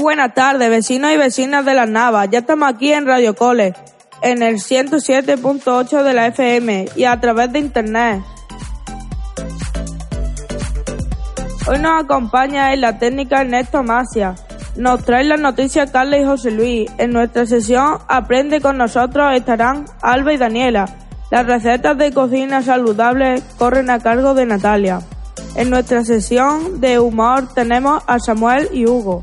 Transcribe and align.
buenas 0.00 0.32
tardes, 0.34 0.70
vecinos 0.70 1.12
y 1.12 1.16
vecinas 1.16 1.64
de 1.64 1.74
las 1.74 1.88
Navas. 1.88 2.28
Ya 2.30 2.40
estamos 2.40 2.68
aquí 2.68 2.92
en 2.92 3.06
Radio 3.06 3.34
Cole, 3.34 3.74
en 4.22 4.42
el 4.42 4.56
107.8 4.56 6.02
de 6.02 6.14
la 6.14 6.26
FM 6.28 6.88
y 6.96 7.04
a 7.04 7.20
través 7.20 7.52
de 7.52 7.58
internet. 7.58 8.22
Hoy 11.68 11.78
nos 11.78 12.02
acompaña 12.02 12.72
en 12.72 12.80
la 12.80 12.98
técnica 12.98 13.42
Ernesto 13.42 13.82
Masia. 13.82 14.34
Nos 14.76 15.04
trae 15.04 15.24
las 15.24 15.38
noticias 15.38 15.90
Carla 15.90 16.18
y 16.18 16.24
José 16.24 16.50
Luis. 16.50 16.90
En 16.96 17.12
nuestra 17.12 17.44
sesión 17.44 17.98
Aprende 18.08 18.60
con 18.60 18.78
nosotros 18.78 19.34
estarán 19.34 19.84
Alba 20.00 20.32
y 20.32 20.38
Daniela. 20.38 20.86
Las 21.30 21.46
recetas 21.46 21.96
de 21.98 22.12
cocina 22.12 22.62
saludable 22.62 23.42
corren 23.58 23.90
a 23.90 24.00
cargo 24.00 24.34
de 24.34 24.46
Natalia. 24.46 25.00
En 25.56 25.68
nuestra 25.68 26.04
sesión 26.04 26.80
de 26.80 26.98
humor 26.98 27.52
tenemos 27.54 28.02
a 28.06 28.18
Samuel 28.18 28.68
y 28.72 28.86
Hugo. 28.86 29.22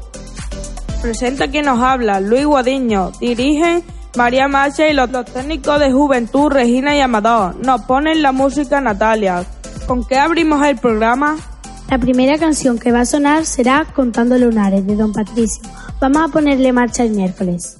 Presenta 1.01 1.47
quien 1.47 1.65
nos 1.65 1.79
habla, 1.79 2.19
Luis 2.19 2.45
Guadiño. 2.45 3.11
Dirigen 3.19 3.83
María 4.15 4.47
Macha 4.47 4.87
y 4.87 4.93
los, 4.93 5.09
los 5.11 5.25
técnicos 5.25 5.79
de 5.79 5.91
Juventud, 5.91 6.51
Regina 6.51 6.95
y 6.95 7.01
Amador. 7.01 7.55
Nos 7.63 7.81
ponen 7.81 8.21
la 8.21 8.31
música 8.31 8.81
Natalia. 8.81 9.45
¿Con 9.85 10.03
qué 10.03 10.17
abrimos 10.17 10.65
el 10.65 10.77
programa? 10.77 11.37
La 11.89 11.97
primera 11.97 12.37
canción 12.37 12.79
que 12.79 12.91
va 12.91 13.01
a 13.01 13.05
sonar 13.05 13.45
será 13.45 13.85
Contando 13.95 14.37
Lunares 14.37 14.85
de 14.85 14.95
Don 14.95 15.13
Patricio. 15.13 15.63
Vamos 16.01 16.23
a 16.23 16.27
ponerle 16.27 16.73
marcha 16.73 17.03
el 17.03 17.11
miércoles. 17.11 17.77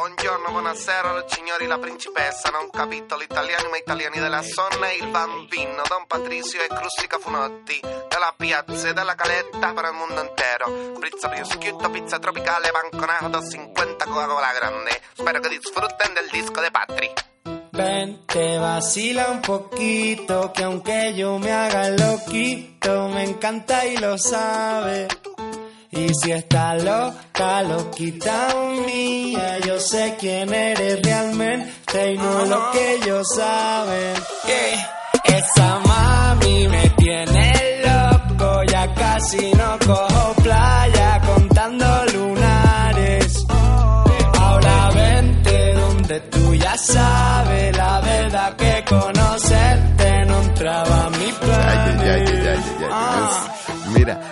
Buongiorno, 0.00 0.48
buonasera, 0.48 1.26
signori, 1.28 1.66
la 1.66 1.76
principessa. 1.76 2.48
Non 2.48 2.70
capito 2.70 3.18
l'italiano, 3.18 3.68
ma 3.68 3.76
italiani 3.76 4.18
della 4.18 4.40
zona 4.40 4.88
e 4.88 4.96
il 4.96 5.08
bambino. 5.08 5.82
Don 5.86 6.06
Patricio 6.06 6.56
e 6.56 6.68
Crustica 6.68 7.18
Funotti. 7.18 7.78
Della 7.82 8.32
piazza 8.34 8.88
e 8.88 8.92
della 8.94 9.14
caletta 9.14 9.74
per 9.74 9.84
il 9.84 9.92
mondo 9.92 10.22
intero. 10.22 10.98
Pizza 10.98 11.28
prosciutto, 11.28 11.90
pizza 11.90 12.18
tropicale, 12.18 12.70
banconato, 12.70 13.46
50 13.46 14.06
Coca-Cola 14.06 14.52
grande. 14.54 15.02
Spero 15.12 15.38
che 15.38 15.48
disfruten 15.50 16.14
del 16.14 16.30
disco 16.30 16.60
de 16.62 16.70
Patri. 16.70 17.12
Ven, 17.72 18.24
te 18.24 18.56
vacila 18.56 19.28
un 19.28 19.40
poquito, 19.40 20.50
que 20.50 20.62
aunque 20.62 21.12
yo 21.12 21.36
me 21.36 21.52
haga 21.52 21.90
loquito, 21.90 23.08
me 23.08 23.24
encanta 23.24 23.84
y 23.84 23.98
lo 23.98 24.16
sabe. 24.16 25.08
Y 25.92 26.06
si 26.14 26.30
está 26.30 26.74
loca, 26.76 27.62
loquita 27.62 28.54
mía, 28.86 29.58
yo 29.66 29.80
sé 29.80 30.16
quién 30.20 30.54
eres 30.54 31.02
realmente 31.02 32.12
y 32.12 32.16
no 32.16 32.44
lo 32.44 32.70
que 32.70 32.94
ellos 32.94 33.26
saben. 33.34 34.14
Que 34.46 35.36
esa 35.36 35.80
mami 35.80 36.68
me 36.68 36.90
tiene 36.90 37.82
loco, 37.84 38.62
ya 38.70 38.94
casi 38.94 39.50
no 39.52 39.78
cojo 39.84 40.34
playa 40.44 41.20
contando 41.26 42.04
lunares. 42.14 43.44
Ahora 44.38 44.90
vente 44.94 45.74
donde 45.74 46.20
tú 46.20 46.54
ya 46.54 46.78
sabes 46.78 47.76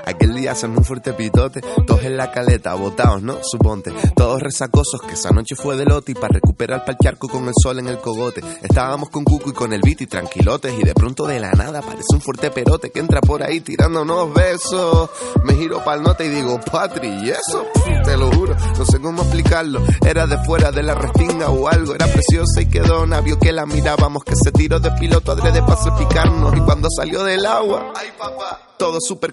Aquel 0.06 0.34
día 0.34 0.52
hacemos 0.52 0.78
un 0.78 0.84
fuerte 0.84 1.12
pitote, 1.12 1.60
todos 1.86 2.02
en 2.04 2.16
la 2.16 2.30
caleta, 2.30 2.74
botados, 2.74 3.22
¿no? 3.22 3.38
Suponte, 3.42 3.92
todos 4.14 4.42
resacosos, 4.42 5.00
que 5.02 5.14
esa 5.14 5.30
noche 5.30 5.54
fue 5.54 5.76
de 5.76 5.84
lote 5.84 6.12
y 6.12 6.14
para 6.14 6.34
recuperar 6.34 6.84
pa'l 6.84 6.96
charco 7.02 7.28
con 7.28 7.46
el 7.48 7.54
sol 7.60 7.78
en 7.78 7.88
el 7.88 7.98
cogote. 7.98 8.42
Estábamos 8.62 9.10
con 9.10 9.24
Cuco 9.24 9.50
y 9.50 9.52
con 9.52 9.72
el 9.72 9.80
beat 9.82 10.02
y 10.02 10.06
tranquilotes 10.06 10.74
y 10.78 10.82
de 10.82 10.94
pronto 10.94 11.26
de 11.26 11.40
la 11.40 11.52
nada 11.52 11.80
aparece 11.80 12.14
un 12.14 12.20
fuerte 12.20 12.50
perote 12.50 12.90
que 12.90 13.00
entra 13.00 13.20
por 13.20 13.42
ahí 13.42 13.60
tirando 13.60 14.02
unos 14.02 14.32
besos. 14.32 15.10
Me 15.44 15.54
giro 15.54 15.82
pa'l 15.84 16.02
note 16.02 16.24
y 16.24 16.28
digo, 16.28 16.58
Patri, 16.60 17.08
¿y 17.08 17.30
eso? 17.30 17.66
Te 18.04 18.16
lo 18.16 18.30
juro, 18.32 18.56
no 18.78 18.84
sé 18.84 19.00
cómo 19.00 19.22
explicarlo. 19.22 19.82
Era 20.06 20.26
de 20.26 20.38
fuera 20.44 20.70
de 20.70 20.82
la 20.82 20.94
restinga 20.94 21.50
o 21.50 21.68
algo, 21.68 21.94
era 21.94 22.06
preciosa 22.06 22.60
y 22.60 22.66
quedó 22.66 23.06
vio 23.22 23.38
que 23.38 23.52
la 23.52 23.66
mirábamos, 23.66 24.24
que 24.24 24.36
se 24.36 24.52
tiró 24.52 24.80
de 24.80 24.90
piloto 24.92 25.32
adrede 25.32 25.62
para 25.62 25.78
picarnos 25.96 26.56
y 26.56 26.60
cuando 26.60 26.88
salió 26.90 27.24
del 27.24 27.46
agua, 27.46 27.92
ay 27.96 28.08
papá 28.18 28.68
todos 28.78 29.04
súper 29.04 29.32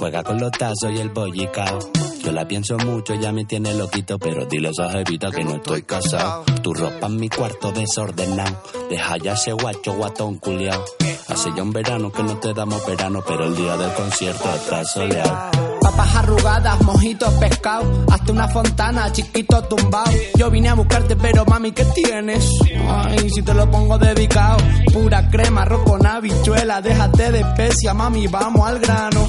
Juega 0.00 0.22
con 0.22 0.40
los 0.40 0.50
tazos 0.52 0.90
y 0.94 0.98
el 0.98 1.10
bollicao. 1.10 1.78
Yo 2.24 2.32
la 2.32 2.48
pienso 2.48 2.78
mucho, 2.78 3.14
ya 3.16 3.32
me 3.32 3.44
tiene 3.44 3.74
loquito, 3.74 4.18
pero 4.18 4.46
dile 4.46 4.68
a 4.68 4.70
esa 4.70 4.90
jevita 4.92 5.30
que 5.30 5.44
no 5.44 5.56
estoy 5.56 5.82
casado. 5.82 6.42
Tu 6.62 6.72
ropa 6.72 7.06
en 7.06 7.16
mi 7.16 7.28
cuarto 7.28 7.70
desordenado. 7.70 8.62
Deja 8.88 9.18
ya 9.18 9.34
ese 9.34 9.52
guacho 9.52 9.92
guatón 9.92 10.38
culiao. 10.38 10.82
Hace 11.28 11.50
ya 11.54 11.62
un 11.62 11.74
verano 11.74 12.10
que 12.10 12.22
no 12.22 12.38
te 12.38 12.54
damos 12.54 12.84
verano, 12.86 13.22
pero 13.28 13.44
el 13.44 13.54
día 13.54 13.76
del 13.76 13.92
concierto 13.92 14.48
está 14.54 14.82
soleado. 14.86 15.50
Papas 15.82 16.16
arrugadas, 16.16 16.80
mojitos, 16.80 17.34
pescado. 17.34 18.06
Hasta 18.10 18.32
una 18.32 18.48
fontana, 18.48 19.12
chiquito 19.12 19.62
tumbado. 19.64 20.10
Yo 20.34 20.50
vine 20.50 20.70
a 20.70 20.74
buscarte, 20.74 21.14
pero 21.14 21.44
mami, 21.44 21.72
¿qué 21.72 21.84
tienes? 21.84 22.48
Ay, 22.88 23.28
si 23.28 23.42
te 23.42 23.52
lo 23.52 23.70
pongo 23.70 23.98
dedicado. 23.98 24.56
Pura 24.94 25.28
crema, 25.28 25.60
arroz 25.60 25.82
con 25.82 26.06
habichuela. 26.06 26.80
Déjate 26.80 27.32
de 27.32 27.40
especia, 27.40 27.92
mami, 27.92 28.28
vamos 28.28 28.66
al 28.66 28.78
grano. 28.78 29.28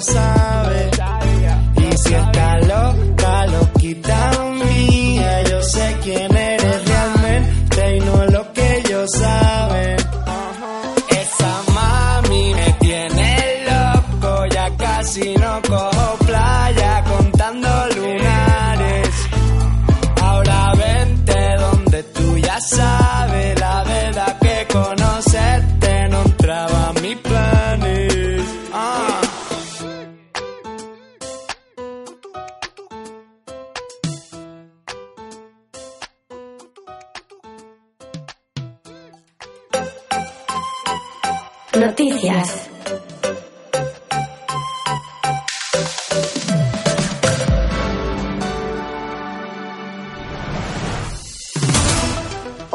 sabe. 0.00 0.90
Y 1.76 1.96
si 1.96 2.14
está 2.14 2.58
loca, 2.60 3.25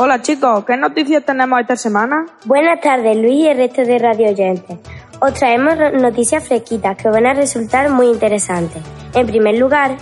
Hola 0.03 0.19
chicos, 0.19 0.65
¿qué 0.65 0.75
noticias 0.77 1.23
tenemos 1.23 1.59
esta 1.61 1.75
semana? 1.75 2.25
Buenas 2.45 2.81
tardes, 2.81 3.15
Luis 3.15 3.35
y 3.35 3.47
el 3.49 3.57
resto 3.57 3.83
de 3.83 3.99
radio 3.99 4.29
oyentes. 4.29 4.79
Os 5.19 5.31
traemos 5.35 5.75
noticias 5.93 6.43
fresquitas 6.43 6.97
que 6.97 7.07
van 7.07 7.27
a 7.27 7.35
resultar 7.35 7.87
muy 7.91 8.07
interesantes. 8.07 8.81
En 9.13 9.27
primer 9.27 9.59
lugar, 9.59 9.95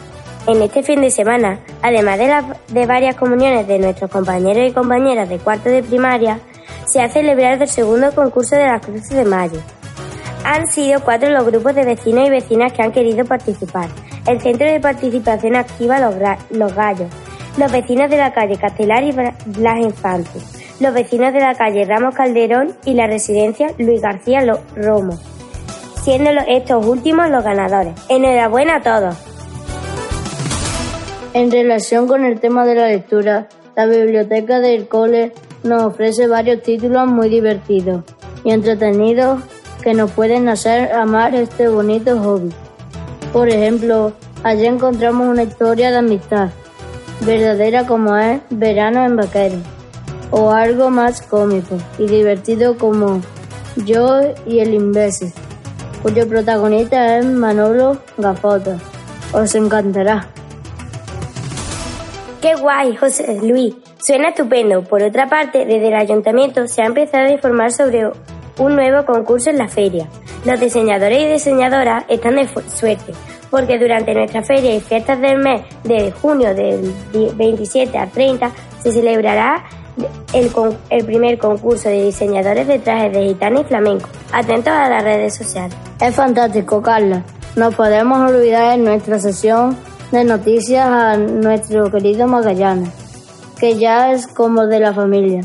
en 0.47 0.61
este 0.61 0.83
fin 0.83 1.01
de 1.01 1.11
semana, 1.11 1.59
además 1.81 2.17
de, 2.17 2.29
las 2.29 2.45
de 2.69 2.85
varias 2.85 3.17
comuniones 3.17 3.67
de 3.67 3.77
nuestros 3.77 4.09
compañeros 4.09 4.69
y 4.69 4.73
compañeras 4.73 5.27
de 5.27 5.37
cuarto 5.37 5.67
de 5.67 5.83
primaria, 5.83 6.39
se 6.85 7.01
ha 7.01 7.09
celebrado 7.09 7.63
el 7.63 7.69
segundo 7.69 8.15
concurso 8.15 8.55
de 8.55 8.67
las 8.67 8.81
Cruces 8.81 9.17
de 9.17 9.25
Mayo. 9.25 9.59
Han 10.45 10.65
sido 10.67 11.01
cuatro 11.01 11.29
los 11.29 11.45
grupos 11.45 11.75
de 11.75 11.83
vecinos 11.83 12.25
y 12.25 12.29
vecinas 12.29 12.71
que 12.71 12.83
han 12.83 12.93
querido 12.93 13.25
participar. 13.25 13.89
El 14.25 14.39
Centro 14.39 14.65
de 14.65 14.79
Participación 14.79 15.57
Activa 15.57 15.99
Los, 15.99 16.15
Los 16.51 16.73
Gallos, 16.73 17.09
los 17.59 17.71
vecinos 17.73 18.09
de 18.09 18.17
la 18.17 18.31
calle 18.31 18.55
Castelar 18.55 19.03
y 19.03 19.11
Blas 19.11 19.79
Infante, 19.81 20.39
los 20.79 20.93
vecinos 20.93 21.33
de 21.33 21.41
la 21.41 21.55
calle 21.55 21.83
Ramos 21.83 22.15
Calderón 22.15 22.73
y 22.85 22.93
la 22.93 23.05
residencia 23.05 23.67
Luis 23.77 24.01
García 24.01 24.41
Romo, 24.77 25.19
siendo 26.01 26.29
estos 26.47 26.85
últimos 26.85 27.29
los 27.29 27.43
ganadores. 27.43 27.93
Enhorabuena 28.07 28.77
a 28.77 28.81
todos. 28.81 29.17
En 31.33 31.51
relación 31.51 32.07
con 32.07 32.23
el 32.23 32.39
tema 32.39 32.65
de 32.65 32.75
la 32.75 32.87
lectura, 32.87 33.49
la 33.75 33.85
biblioteca 33.85 34.61
del 34.61 34.87
cole 34.87 35.33
nos 35.63 35.83
ofrece 35.83 36.27
varios 36.27 36.63
títulos 36.63 37.07
muy 37.07 37.27
divertidos 37.27 38.03
y 38.45 38.51
entretenidos 38.51 39.41
que 39.83 39.93
nos 39.93 40.11
pueden 40.11 40.47
hacer 40.47 40.93
amar 40.93 41.35
este 41.35 41.67
bonito 41.67 42.17
hobby. 42.21 42.53
Por 43.33 43.49
ejemplo, 43.49 44.13
allí 44.43 44.65
encontramos 44.65 45.27
una 45.27 45.43
historia 45.43 45.91
de 45.91 45.97
amistad, 45.97 46.49
verdadera 47.21 47.85
como 47.85 48.17
es 48.17 48.41
Verano 48.49 49.05
en 49.05 49.15
Vaquero, 49.15 49.57
o 50.31 50.51
algo 50.51 50.89
más 50.89 51.21
cómico 51.21 51.77
y 51.97 52.07
divertido 52.07 52.77
como 52.77 53.21
Yo 53.85 54.21
y 54.45 54.59
el 54.59 54.73
imbécil, 54.73 55.31
cuyo 56.01 56.27
protagonista 56.27 57.17
es 57.17 57.25
Manolo 57.25 57.97
Gafota. 58.17 58.77
Os 59.33 59.53
encantará. 59.55 60.27
¡Qué 62.41 62.55
guay, 62.55 62.95
José 62.95 63.39
Luis! 63.43 63.75
Suena 64.01 64.29
estupendo. 64.29 64.81
Por 64.83 65.03
otra 65.03 65.27
parte, 65.27 65.65
desde 65.65 65.89
el 65.89 65.95
ayuntamiento 65.95 66.67
se 66.67 66.81
ha 66.81 66.85
empezado 66.85 67.25
a 67.25 67.31
informar 67.31 67.71
sobre 67.71 68.09
un 68.57 68.75
nuevo 68.75 69.05
concurso 69.05 69.49
en 69.49 69.57
la 69.57 69.67
feria. 69.67 70.07
Los 70.45 70.59
diseñadores 70.59 71.21
y 71.21 71.27
diseñadoras 71.27 72.05
están 72.07 72.35
de 72.35 72.47
suerte, 72.47 73.11
porque 73.49 73.77
durante 73.77 74.13
nuestra 74.13 74.43
feria 74.43 74.75
y 74.75 74.79
fiestas 74.79 75.19
del 75.19 75.39
mes 75.39 75.61
de 75.83 76.11
junio 76.11 76.53
del 76.53 76.93
27 77.35 77.97
al 77.97 78.09
30 78.11 78.51
se 78.83 78.91
celebrará 78.91 79.63
el, 80.33 80.51
el, 80.89 81.05
primer 81.05 81.37
concurso 81.37 81.89
de 81.89 82.05
diseñadores 82.05 82.67
de 82.67 82.79
trajes 82.79 83.11
de 83.11 83.27
gitana 83.27 83.61
y 83.61 83.63
flamenco. 83.65 84.07
Atentos 84.31 84.71
a 84.71 84.89
las 84.89 85.03
redes 85.03 85.35
sociales. 85.35 85.75
Es 85.99 86.15
fantástico, 86.15 86.81
Carla. 86.81 87.23
No 87.55 87.71
podemos 87.71 88.31
olvidar 88.31 88.75
en 88.75 88.85
nuestra 88.85 89.19
sesión 89.19 89.75
de 90.11 90.23
noticias 90.23 90.87
a 90.87 91.17
nuestro 91.17 91.91
querido 91.91 92.27
Magallanes, 92.27 92.89
que 93.59 93.77
ya 93.77 94.11
es 94.11 94.27
como 94.27 94.67
de 94.67 94.79
la 94.79 94.93
familia. 94.93 95.41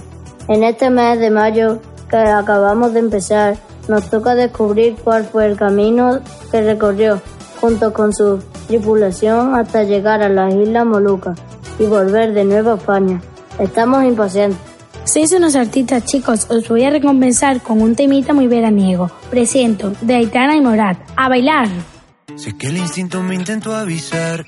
En 0.48 0.62
este 0.62 0.90
mes 0.90 1.18
de 1.18 1.30
mayo 1.30 1.80
que 2.08 2.16
acabamos 2.16 2.92
de 2.92 3.00
empezar, 3.00 3.56
nos 3.88 4.08
toca 4.08 4.34
descubrir 4.34 4.96
cuál 5.02 5.24
fue 5.24 5.46
el 5.46 5.56
camino 5.56 6.20
que 6.50 6.62
recorrió 6.62 7.20
junto 7.64 7.94
con 7.94 8.12
su 8.12 8.42
tripulación 8.68 9.54
hasta 9.54 9.84
llegar 9.84 10.22
a 10.22 10.28
las 10.28 10.54
Islas 10.54 10.84
Molucas 10.84 11.38
y 11.78 11.84
volver 11.86 12.34
de 12.34 12.44
nuevo 12.44 12.72
a 12.72 12.74
España. 12.74 13.22
Estamos 13.58 14.04
impacientes. 14.04 14.58
Sois 15.04 15.32
unos 15.32 15.56
artistas 15.56 16.04
chicos, 16.04 16.46
os 16.50 16.68
voy 16.68 16.84
a 16.84 16.90
recompensar 16.90 17.62
con 17.62 17.80
un 17.80 17.96
temita 17.96 18.34
muy 18.34 18.48
veraniego. 18.48 19.10
Presiento, 19.30 19.94
de 20.02 20.14
Aitana 20.14 20.56
y 20.56 20.60
Morat. 20.60 20.98
¡A 21.16 21.30
bailar! 21.30 21.68
Sé 22.36 22.54
que 22.58 22.66
el 22.66 22.76
instinto 22.76 23.22
me 23.22 23.34
intentó 23.34 23.74
avisar 23.74 24.44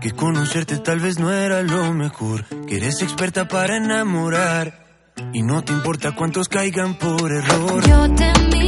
que 0.00 0.12
conocerte 0.12 0.78
tal 0.78 1.00
vez 1.00 1.18
no 1.18 1.32
era 1.32 1.60
lo 1.62 1.92
mejor, 1.92 2.44
que 2.68 2.76
eres 2.76 3.02
experta 3.02 3.48
para 3.48 3.78
enamorar 3.78 4.84
y 5.32 5.42
no 5.42 5.64
te 5.64 5.72
importa 5.72 6.14
cuántos 6.14 6.48
caigan 6.48 6.94
por 6.94 7.32
error. 7.32 7.82
Yo 7.88 8.14
te 8.14 8.63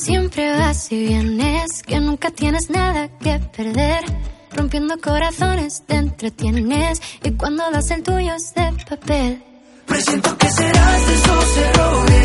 siempre 0.00 0.50
vas 0.52 0.90
y 0.92 1.06
vienes, 1.06 1.82
que 1.82 2.00
nunca 2.00 2.30
tienes 2.30 2.70
nada 2.70 3.08
que 3.18 3.38
perder. 3.38 4.02
Rompiendo 4.52 4.98
corazones 4.98 5.82
te 5.86 5.96
entretienes 5.96 7.00
y 7.22 7.32
cuando 7.32 7.70
das 7.70 7.90
el 7.90 8.02
tuyo 8.02 8.34
es 8.34 8.52
de 8.54 8.72
papel. 8.88 9.42
Presiento 9.86 10.36
que 10.38 10.50
serás 10.50 11.06
de 11.06 11.62
errores, 11.62 12.19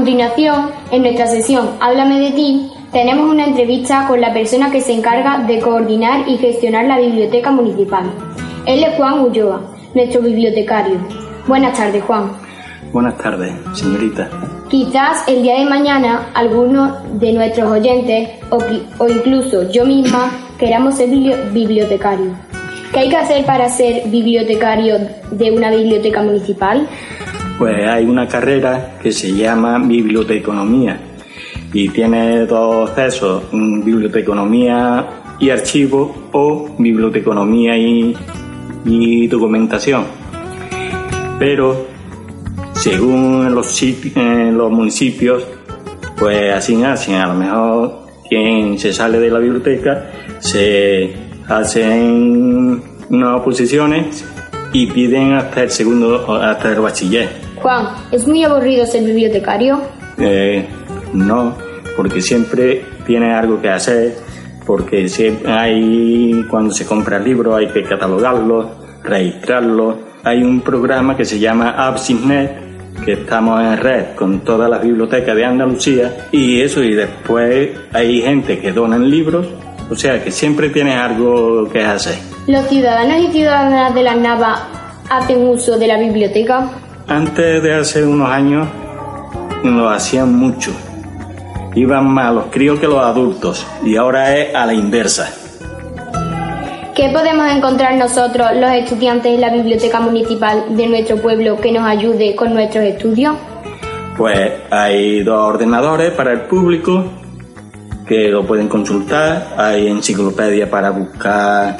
continuación, 0.00 0.70
en 0.92 1.02
nuestra 1.02 1.26
sesión 1.26 1.68
Háblame 1.78 2.20
de 2.20 2.30
ti, 2.30 2.72
tenemos 2.90 3.30
una 3.30 3.44
entrevista 3.44 4.06
con 4.08 4.18
la 4.18 4.32
persona 4.32 4.70
que 4.70 4.80
se 4.80 4.94
encarga 4.94 5.44
de 5.46 5.60
coordinar 5.60 6.26
y 6.26 6.38
gestionar 6.38 6.86
la 6.86 6.98
biblioteca 6.98 7.50
municipal. 7.50 8.10
Él 8.64 8.82
es 8.82 8.96
Juan 8.96 9.20
Ulloa, 9.20 9.60
nuestro 9.94 10.22
bibliotecario. 10.22 10.96
Buenas 11.46 11.76
tardes, 11.76 12.02
Juan. 12.04 12.32
Buenas 12.94 13.18
tardes, 13.18 13.52
señorita. 13.74 14.30
Quizás 14.70 15.28
el 15.28 15.42
día 15.42 15.58
de 15.58 15.66
mañana 15.66 16.30
algunos 16.32 16.92
de 17.20 17.34
nuestros 17.34 17.70
oyentes 17.70 18.30
o, 18.48 19.06
incluso 19.06 19.70
yo 19.70 19.84
misma 19.84 20.32
queramos 20.58 20.94
ser 20.94 21.10
biblio- 21.10 21.52
bibliotecarios. 21.52 22.32
¿Qué 22.94 23.00
hay 23.00 23.08
que 23.10 23.16
hacer 23.16 23.44
para 23.44 23.68
ser 23.68 24.08
bibliotecario 24.08 24.96
de 25.30 25.50
una 25.52 25.70
biblioteca 25.70 26.22
municipal? 26.22 26.88
Pues 27.60 27.86
hay 27.86 28.06
una 28.06 28.26
carrera 28.26 28.96
que 29.02 29.12
se 29.12 29.34
llama 29.34 29.78
biblioteconomía 29.78 30.98
y 31.74 31.90
tiene 31.90 32.46
dos 32.46 32.88
accesos, 32.88 33.42
biblioteconomía 33.52 35.36
y 35.38 35.50
archivo 35.50 36.30
o 36.32 36.70
biblioteconomía 36.78 37.76
y, 37.76 38.16
y 38.86 39.26
documentación. 39.26 40.06
Pero 41.38 41.84
según 42.72 43.54
los, 43.54 43.82
eh, 43.82 44.50
los 44.54 44.70
municipios, 44.70 45.46
pues 46.16 46.54
así 46.54 46.82
hacen. 46.82 47.16
A 47.16 47.26
lo 47.26 47.34
mejor 47.34 48.06
quien 48.26 48.78
se 48.78 48.90
sale 48.94 49.20
de 49.20 49.28
la 49.28 49.38
biblioteca 49.38 50.10
se 50.38 51.14
hacen 51.46 52.82
unas 53.10 53.38
oposiciones 53.38 54.24
y 54.72 54.86
piden 54.86 55.34
hasta 55.34 55.64
el 55.64 55.70
segundo, 55.70 56.40
hasta 56.40 56.72
el 56.72 56.80
bachiller. 56.80 57.49
Juan, 57.62 57.88
¿es 58.10 58.26
muy 58.26 58.42
aburrido 58.44 58.86
ser 58.86 59.04
bibliotecario? 59.04 59.80
Eh, 60.18 60.66
no, 61.12 61.54
porque 61.96 62.20
siempre 62.20 62.84
tiene 63.06 63.34
algo 63.34 63.60
que 63.60 63.68
hacer, 63.68 64.14
porque 64.66 65.08
siempre 65.08 65.50
hay, 65.52 66.46
cuando 66.48 66.72
se 66.72 66.86
compra 66.86 67.18
el 67.18 67.24
libro 67.24 67.56
hay 67.56 67.68
que 67.68 67.82
catalogarlo, 67.82 68.70
registrarlo. 69.02 70.10
Hay 70.24 70.42
un 70.42 70.60
programa 70.60 71.16
que 71.16 71.24
se 71.24 71.38
llama 71.38 71.70
AppsIsNet, 71.70 72.70
que 73.04 73.12
estamos 73.12 73.62
en 73.62 73.76
red 73.78 74.04
con 74.14 74.40
todas 74.40 74.68
las 74.68 74.82
bibliotecas 74.82 75.34
de 75.34 75.44
Andalucía 75.44 76.28
y 76.32 76.60
eso, 76.60 76.82
y 76.82 76.94
después 76.94 77.70
hay 77.92 78.22
gente 78.22 78.58
que 78.58 78.72
donan 78.72 79.08
libros, 79.08 79.46
o 79.90 79.96
sea 79.96 80.22
que 80.22 80.30
siempre 80.30 80.68
tienes 80.70 80.96
algo 80.96 81.68
que 81.70 81.82
hacer. 81.82 82.18
¿Los 82.46 82.66
ciudadanos 82.68 83.28
y 83.28 83.32
ciudadanas 83.32 83.94
de 83.94 84.02
las 84.02 84.16
Navas 84.16 84.60
hacen 85.08 85.46
uso 85.46 85.78
de 85.78 85.86
la 85.86 85.98
biblioteca? 85.98 86.68
Antes 87.10 87.60
de 87.60 87.74
hace 87.74 88.04
unos 88.04 88.30
años 88.30 88.68
lo 89.64 89.90
hacían 89.90 90.32
mucho. 90.32 90.70
Iban 91.74 92.06
más 92.06 92.32
los 92.32 92.44
críos 92.52 92.78
que 92.78 92.86
los 92.86 93.02
adultos 93.02 93.66
y 93.84 93.96
ahora 93.96 94.36
es 94.36 94.54
a 94.54 94.64
la 94.64 94.74
inversa. 94.74 95.28
¿Qué 96.94 97.08
podemos 97.12 97.50
encontrar 97.50 97.96
nosotros, 97.96 98.50
los 98.54 98.70
estudiantes, 98.70 99.34
en 99.34 99.40
la 99.40 99.50
biblioteca 99.50 99.98
municipal 99.98 100.76
de 100.76 100.86
nuestro 100.86 101.16
pueblo 101.16 101.60
que 101.60 101.72
nos 101.72 101.84
ayude 101.84 102.36
con 102.36 102.54
nuestros 102.54 102.84
estudios? 102.84 103.34
Pues 104.16 104.52
hay 104.70 105.24
dos 105.24 105.48
ordenadores 105.48 106.12
para 106.12 106.30
el 106.30 106.42
público 106.42 107.02
que 108.06 108.28
lo 108.28 108.46
pueden 108.46 108.68
consultar. 108.68 109.48
Hay 109.56 109.88
enciclopedia 109.88 110.70
para 110.70 110.90
buscar 110.90 111.76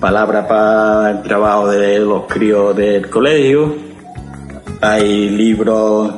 palabras 0.00 0.44
para 0.46 1.10
el 1.12 1.22
trabajo 1.22 1.68
de 1.68 2.00
los 2.00 2.24
críos 2.26 2.74
del 2.74 3.08
colegio. 3.08 3.85
Hay 4.80 5.30
libros 5.30 6.14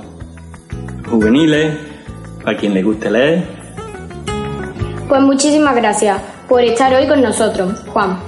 juveniles 1.08 1.76
para 2.42 2.56
quien 2.56 2.74
le 2.74 2.82
guste 2.82 3.10
leer. 3.10 3.44
Pues 5.08 5.22
muchísimas 5.22 5.76
gracias 5.76 6.20
por 6.48 6.62
estar 6.62 6.92
hoy 6.92 7.06
con 7.06 7.22
nosotros, 7.22 7.84
Juan. 7.88 8.18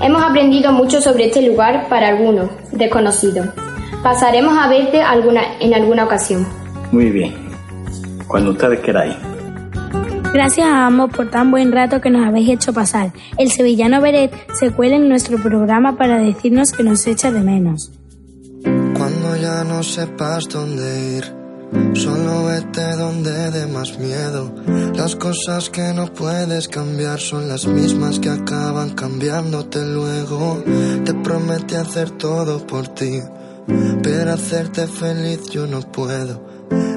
Hemos 0.00 0.22
aprendido 0.22 0.72
mucho 0.72 1.00
sobre 1.00 1.26
este 1.26 1.42
lugar 1.42 1.88
para 1.88 2.08
algunos, 2.08 2.50
desconocidos. 2.72 3.48
Pasaremos 4.02 4.56
a 4.56 4.68
verte 4.68 5.02
alguna, 5.02 5.58
en 5.58 5.74
alguna 5.74 6.04
ocasión. 6.04 6.46
Muy 6.92 7.10
bien. 7.10 7.34
Cuando 8.28 8.50
ustedes 8.50 8.80
queráis. 8.80 9.16
Gracias 10.32 10.66
a 10.66 10.86
ambos 10.86 11.10
por 11.10 11.30
tan 11.30 11.50
buen 11.50 11.72
rato 11.72 12.00
que 12.00 12.10
nos 12.10 12.26
habéis 12.26 12.50
hecho 12.50 12.72
pasar. 12.72 13.10
El 13.38 13.50
sevillano 13.50 14.00
Beret 14.00 14.32
se 14.52 14.70
cuela 14.70 14.96
en 14.96 15.08
nuestro 15.08 15.38
programa 15.38 15.96
para 15.96 16.18
decirnos 16.18 16.72
que 16.72 16.82
nos 16.82 17.06
echa 17.06 17.32
de 17.32 17.40
menos. 17.40 17.97
No 19.64 19.82
sepas 19.82 20.48
dónde 20.48 21.16
ir, 21.16 21.34
solo 21.94 22.44
vete 22.44 22.96
donde 22.96 23.50
dé 23.50 23.66
más 23.66 23.98
miedo. 23.98 24.54
Las 24.94 25.16
cosas 25.16 25.68
que 25.68 25.92
no 25.94 26.12
puedes 26.12 26.68
cambiar 26.68 27.18
son 27.18 27.48
las 27.48 27.66
mismas 27.66 28.20
que 28.20 28.30
acaban 28.30 28.90
cambiándote 28.90 29.84
luego. 29.84 30.62
Te 31.04 31.12
prometí 31.12 31.74
hacer 31.74 32.10
todo 32.12 32.64
por 32.66 32.88
ti, 32.88 33.20
pero 34.02 34.32
hacerte 34.32 34.86
feliz 34.86 35.40
yo 35.50 35.66
no 35.66 35.80
puedo. 35.80 36.40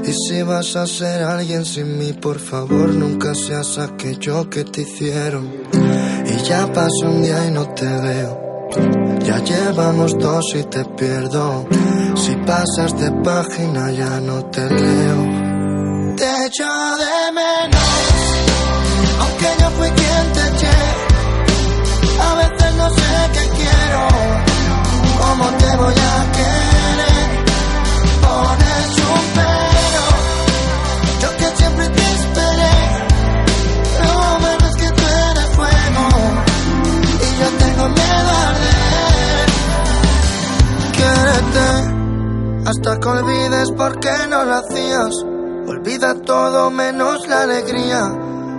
Y 0.05 0.13
si 0.13 0.43
vas 0.43 0.75
a 0.75 0.85
ser 0.85 1.23
alguien 1.23 1.65
sin 1.65 1.97
mí, 1.97 2.13
por 2.13 2.37
favor 2.39 2.89
nunca 2.93 3.33
seas 3.33 3.79
aquello 3.79 4.49
que 4.49 4.65
te 4.65 4.81
hicieron. 4.81 5.49
Y 6.25 6.43
ya 6.43 6.71
pasó 6.71 7.07
un 7.07 7.23
día 7.23 7.47
y 7.47 7.51
no 7.51 7.67
te 7.69 7.85
veo. 7.85 8.50
Ya 9.25 9.39
llevamos 9.39 10.17
dos 10.17 10.45
y 10.55 10.63
te 10.63 10.85
pierdo. 10.85 11.65
Si 12.15 12.35
pasas 12.37 12.97
de 12.97 13.11
página 13.23 13.91
ya 13.91 14.19
no 14.21 14.45
te 14.45 14.61
leo. 14.69 16.15
Te 16.15 16.45
echo 16.45 16.69
de 17.03 17.31
menos, 17.33 17.91
aunque 19.19 19.47
yo 19.59 19.69
fui 19.71 19.89
quien 19.89 20.33
te 20.33 20.47
eché. 20.47 20.77
A 22.19 22.35
veces 22.35 22.75
no 22.75 22.89
sé 22.89 23.29
qué 23.33 23.49
quiero, 23.57 24.07
cómo 25.21 25.45
te 25.57 25.77
voy 25.77 25.93
a 25.93 26.31
querer. 26.31 26.60
Hasta 42.71 42.97
que 43.01 43.07
olvides 43.09 43.71
por 43.71 43.99
qué 43.99 44.13
no 44.29 44.45
lo 44.45 44.53
hacías. 44.55 45.13
Olvida 45.67 46.15
todo 46.21 46.71
menos 46.71 47.27
la 47.27 47.41
alegría. 47.41 48.05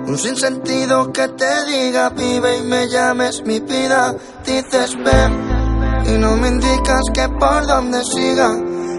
Un 0.07 0.19
sinsentido 0.19 1.11
que 1.13 1.29
te 1.29 1.65
diga 1.65 2.11
vive 2.11 2.59
y 2.59 2.63
me 2.63 2.89
llames 2.89 3.43
mi 3.47 3.61
vida. 3.61 4.15
Dices 4.45 4.97
ven 5.03 6.05
y 6.07 6.19
no 6.19 6.37
me 6.37 6.49
indicas 6.49 7.03
que 7.15 7.27
por 7.29 7.67
dónde 7.67 8.05
siga. 8.05 8.51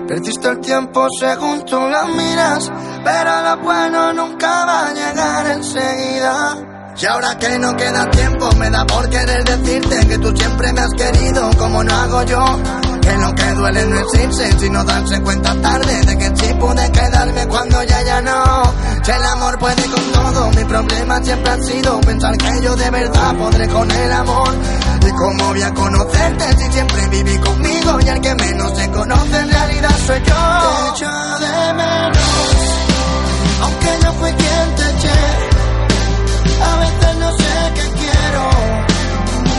Perdiste 0.08 0.48
el 0.50 0.60
tiempo 0.60 1.08
según 1.20 1.64
tú 1.66 1.80
lo 1.80 2.08
miras, 2.08 2.72
pero 3.04 3.42
lo 3.42 3.58
bueno 3.64 4.14
nunca 4.14 4.66
va 4.66 4.88
a 4.88 4.94
llegar 4.94 5.48
enseguida. 5.52 6.58
Y 7.00 7.06
ahora 7.06 7.38
que 7.38 7.60
no 7.60 7.76
queda 7.76 8.10
tiempo, 8.10 8.50
me 8.58 8.70
da 8.70 8.86
por 8.86 9.08
querer 9.10 9.44
decirte 9.44 10.08
que 10.08 10.18
tú 10.18 10.36
siempre 10.36 10.74
me 10.74 10.82
has 10.82 10.94
querido 10.94 11.52
como 11.58 11.84
no 11.84 11.94
hago 11.94 12.24
yo. 12.24 12.93
Que 13.04 13.18
lo 13.18 13.36
que 13.36 13.52
duele 13.52 13.86
no 13.86 14.00
es 14.00 14.24
irse, 14.24 14.60
sino 14.60 14.84
darse 14.86 15.22
cuenta 15.22 15.54
tarde 15.62 16.02
de 16.06 16.18
que 16.18 16.28
sí 16.38 16.54
pude 16.54 16.92
quedarme 16.92 17.48
cuando 17.48 17.84
ya 17.84 18.02
ya 18.04 18.22
no. 18.22 18.74
Si 19.04 19.12
el 19.12 19.24
amor 19.26 19.60
puede 19.60 19.84
con 19.84 20.12
todo, 20.14 20.50
mi 20.52 20.64
problema 20.64 21.22
siempre 21.22 21.52
ha 21.52 21.58
sido 21.58 22.00
pensar 22.02 22.38
que 22.38 22.62
yo 22.62 22.76
de 22.76 22.90
verdad 22.90 23.36
podré 23.36 23.68
con 23.68 23.92
el 23.92 24.12
amor. 24.12 24.56
Y 25.06 25.12
cómo 25.12 25.48
voy 25.48 25.62
a 25.62 25.74
conocerte 25.74 26.58
si 26.58 26.72
siempre 26.72 27.08
viví 27.10 27.38
conmigo 27.40 28.00
y 28.00 28.08
el 28.08 28.22
que 28.22 28.36
menos 28.36 28.78
se 28.78 28.90
conoce 28.90 29.38
en 29.38 29.50
realidad 29.50 29.96
soy 30.08 30.20
yo. 30.20 30.36
Te 30.64 30.90
echo 30.96 31.12
de 31.40 31.74
menos, 31.74 32.18
aunque 33.64 33.90
yo 34.02 34.14
fui 34.14 34.32
quien 34.32 34.76
te 34.78 34.90
eché. 34.92 35.20
A 36.64 36.78
veces 36.80 37.18
no 37.20 37.32
sé 37.38 37.72
qué 37.76 37.92
quiero, 38.00 38.50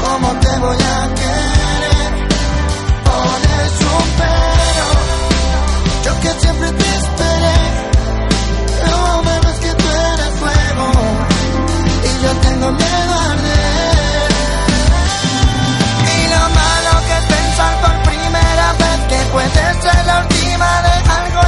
cómo 0.07 0.33
te 0.41 0.59
voy 0.61 0.77
a 0.77 1.15
querer. 1.15 1.64
Puede 19.35 19.83
ser 19.83 20.07
la 20.07 20.21
última 20.21 20.83
de 20.83 20.93
algo 21.11 21.44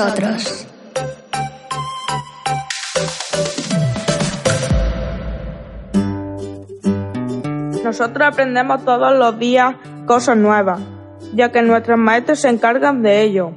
nosotros. 0.00 0.66
Nosotros 7.84 8.28
aprendemos 8.28 8.84
todos 8.84 9.18
los 9.18 9.38
días 9.38 9.74
cosas 10.06 10.36
nuevas, 10.36 10.80
ya 11.34 11.50
que 11.50 11.62
nuestros 11.62 11.98
maestros 11.98 12.40
se 12.40 12.48
encargan 12.48 13.02
de 13.02 13.22
ello. 13.22 13.52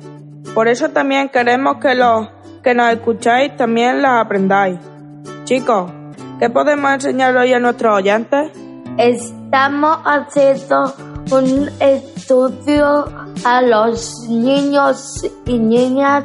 Por 0.54 0.68
eso 0.68 0.90
también 0.90 1.30
queremos 1.30 1.78
que 1.78 1.96
los 1.96 2.28
que 2.64 2.74
nos 2.74 2.92
escucháis 2.94 3.56
también 3.58 4.02
las 4.02 4.26
aprendáis. 4.26 4.80
Chicos, 5.44 5.92
¿qué 6.40 6.50
podemos 6.50 6.92
enseñar 6.94 7.36
hoy 7.36 7.54
a 7.54 7.60
nuestros 7.60 7.98
oyentes? 7.98 8.52
Estamos 8.98 9.98
haciendo 10.06 10.94
un 11.32 11.70
estudio 12.24 13.06
a 13.44 13.62
los 13.62 14.30
niños 14.30 15.26
y 15.46 15.58
niñas 15.60 16.24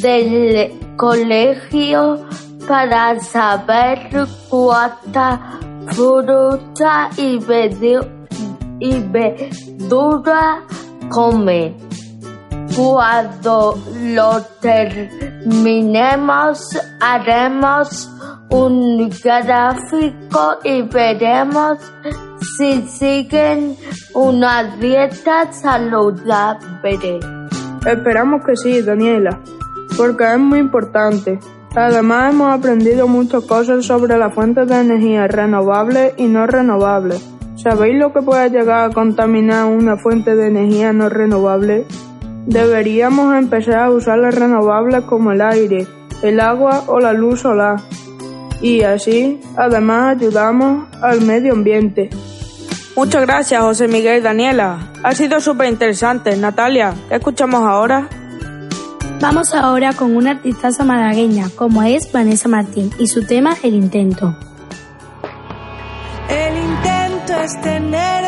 del 0.00 0.78
colegio 0.96 2.24
para 2.68 3.18
saber 3.18 3.98
cuánta 4.48 5.58
fruta 5.88 7.10
y, 7.16 7.40
y 8.78 9.00
verdura 9.00 10.62
comen. 11.10 11.76
Cuando 12.76 13.76
lo 14.14 14.40
terminemos, 15.44 16.60
haremos 17.00 18.10
un 18.50 19.10
gráfico 19.22 20.58
y 20.64 20.82
veremos 20.82 21.78
si 22.56 22.82
siguen 22.82 23.76
una 24.14 24.76
dieta 24.76 25.52
saludable. 25.52 27.20
Esperamos 27.86 28.42
que 28.44 28.56
sí, 28.56 28.82
Daniela, 28.82 29.40
porque 29.96 30.32
es 30.32 30.38
muy 30.38 30.58
importante. 30.58 31.38
Además, 31.74 32.32
hemos 32.32 32.52
aprendido 32.52 33.06
muchas 33.06 33.44
cosas 33.44 33.84
sobre 33.84 34.16
las 34.18 34.34
fuentes 34.34 34.66
de 34.68 34.80
energía 34.80 35.28
renovables 35.28 36.14
y 36.16 36.26
no 36.26 36.46
renovables. 36.46 37.24
¿Sabéis 37.56 37.98
lo 37.98 38.12
que 38.12 38.22
puede 38.22 38.50
llegar 38.50 38.90
a 38.90 38.92
contaminar 38.92 39.66
una 39.66 39.96
fuente 39.96 40.34
de 40.34 40.48
energía 40.48 40.92
no 40.92 41.08
renovable? 41.08 41.86
Deberíamos 42.48 43.36
empezar 43.36 43.80
a 43.80 43.90
usar 43.90 44.18
las 44.20 44.34
renovables 44.34 45.04
como 45.04 45.32
el 45.32 45.42
aire, 45.42 45.86
el 46.22 46.40
agua 46.40 46.84
o 46.86 46.98
la 46.98 47.12
luz 47.12 47.40
solar. 47.40 47.76
Y 48.62 48.84
así, 48.84 49.38
además, 49.54 50.16
ayudamos 50.16 50.88
al 51.02 51.20
medio 51.20 51.52
ambiente. 51.52 52.08
Muchas 52.96 53.20
gracias, 53.26 53.60
José 53.60 53.86
Miguel 53.86 54.20
y 54.20 54.22
Daniela. 54.22 54.78
Ha 55.02 55.14
sido 55.14 55.40
súper 55.40 55.68
interesante. 55.68 56.34
Natalia, 56.38 56.94
¿qué 57.10 57.16
escuchamos 57.16 57.60
ahora? 57.60 58.08
Vamos 59.20 59.52
ahora 59.52 59.92
con 59.92 60.16
una 60.16 60.30
artistaza 60.30 60.84
malagueña, 60.84 61.50
como 61.54 61.82
es 61.82 62.10
Vanessa 62.10 62.48
Martín, 62.48 62.90
y 62.98 63.08
su 63.08 63.26
tema 63.26 63.56
El 63.62 63.74
Intento. 63.74 64.34
El 66.30 66.56
intento 66.56 67.34
es 67.44 67.60
tenerme 67.60 68.27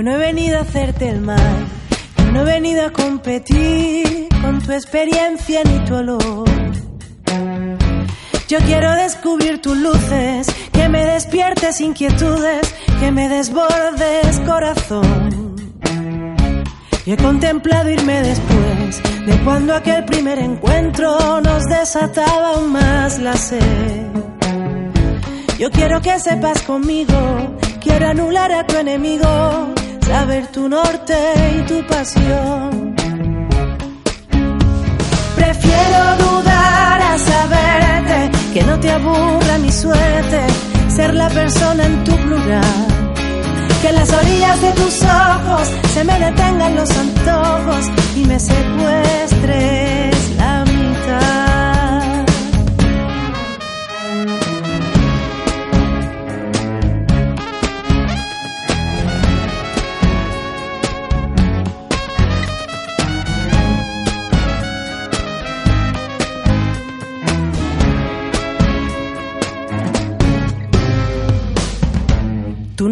Yo 0.00 0.04
no 0.04 0.14
he 0.14 0.16
venido 0.16 0.56
a 0.56 0.62
hacerte 0.62 1.10
el 1.10 1.20
mal, 1.20 1.66
yo 2.16 2.32
no 2.32 2.40
he 2.40 2.44
venido 2.44 2.86
a 2.86 2.90
competir 2.90 4.28
con 4.40 4.58
tu 4.62 4.72
experiencia 4.72 5.60
ni 5.62 5.78
tu 5.84 5.94
olor. 5.94 6.48
Yo 8.48 8.58
quiero 8.60 8.94
descubrir 8.94 9.60
tus 9.60 9.76
luces, 9.76 10.46
que 10.72 10.88
me 10.88 11.04
despiertes 11.04 11.82
inquietudes, 11.82 12.74
que 12.98 13.12
me 13.12 13.28
desbordes 13.28 14.40
corazón. 14.46 15.54
Y 17.04 17.12
he 17.12 17.16
contemplado 17.18 17.90
irme 17.90 18.22
después 18.22 19.02
de 19.26 19.38
cuando 19.44 19.74
aquel 19.74 20.06
primer 20.06 20.38
encuentro 20.38 21.42
nos 21.42 21.64
desataba 21.64 22.54
aún 22.54 22.72
más 22.72 23.18
la 23.18 23.36
sed. 23.36 24.06
Yo 25.58 25.70
quiero 25.70 26.00
que 26.00 26.18
sepas 26.18 26.62
conmigo, 26.62 27.54
quiero 27.82 28.08
anular 28.08 28.50
a 28.50 28.66
tu 28.66 28.78
enemigo, 28.78 29.74
saber 30.10 30.46
tu 30.48 30.68
norte 30.68 31.18
y 31.58 31.60
tu 31.70 31.78
pasión. 31.86 32.94
Prefiero 35.40 36.00
dudar 36.24 36.98
a 37.12 37.14
saberte, 37.30 38.18
que 38.52 38.62
no 38.64 38.74
te 38.80 38.90
aburra 38.90 39.54
mi 39.58 39.70
suerte, 39.70 40.40
ser 40.88 41.14
la 41.14 41.28
persona 41.28 41.82
en 41.86 42.04
tu 42.04 42.14
plural. 42.24 42.86
Que 43.82 43.92
las 43.92 44.12
orillas 44.12 44.60
de 44.60 44.72
tus 44.80 44.94
ojos 45.02 45.64
se 45.94 46.02
me 46.04 46.16
detengan 46.26 46.74
los 46.74 46.90
antojos 47.04 47.84
y 48.16 48.24
me 48.30 48.38
secuestres 48.38 50.09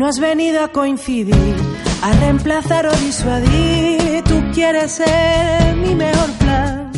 has 0.09 0.21
venido 0.21 0.65
a 0.65 0.69
coincidir, 0.69 1.55
a 2.03 2.13
reemplazar 2.13 2.87
o 2.87 2.93
disuadir. 2.97 4.23
Tú 4.25 4.43
quieres 4.55 4.93
ser 4.93 5.77
mi 5.77 5.95
mejor 5.95 6.31
plan. 6.39 6.91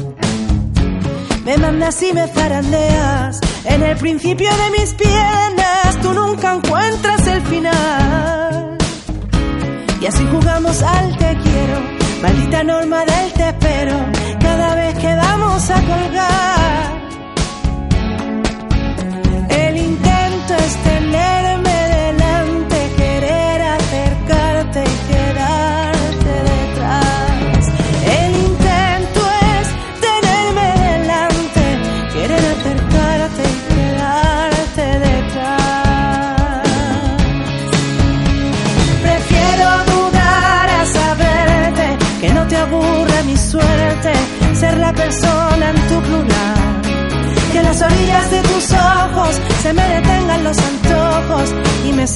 Me 1.44 1.58
mandas 1.58 2.00
y 2.04 2.12
me 2.12 2.28
zarandeas 2.28 3.40
en 3.64 3.82
el 3.82 3.96
principio 3.96 4.48
de 4.48 4.78
mis 4.78 4.94
piernas. 4.94 5.98
Tú 6.00 6.12
nunca 6.12 6.54
encuentras 6.54 7.26
el 7.26 7.42
final. 7.42 8.78
Y 10.00 10.06
así 10.06 10.24
jugamos 10.30 10.80
al 10.80 11.16
te 11.18 11.36
quiero, 11.42 11.78
maldita 12.22 12.62
norma 12.62 13.00
del 13.00 13.32
te 13.32 13.48
espero. 13.48 13.96
Cada 14.40 14.74
vez 14.76 14.94
que 14.98 15.14
vamos 15.16 15.68
a 15.68 15.74
colgar. 15.74 17.00
El 19.48 19.76
intento 19.76 20.54
es 20.54 20.76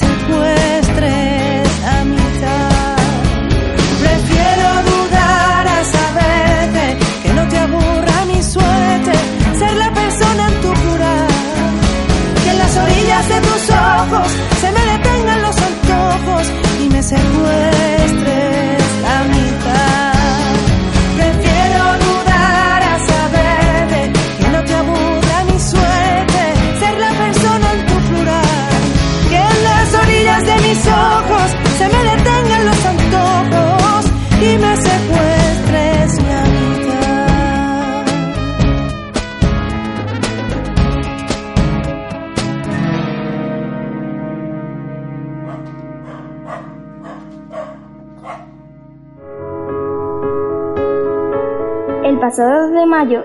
y 0.01 0.07
me 0.27 0.74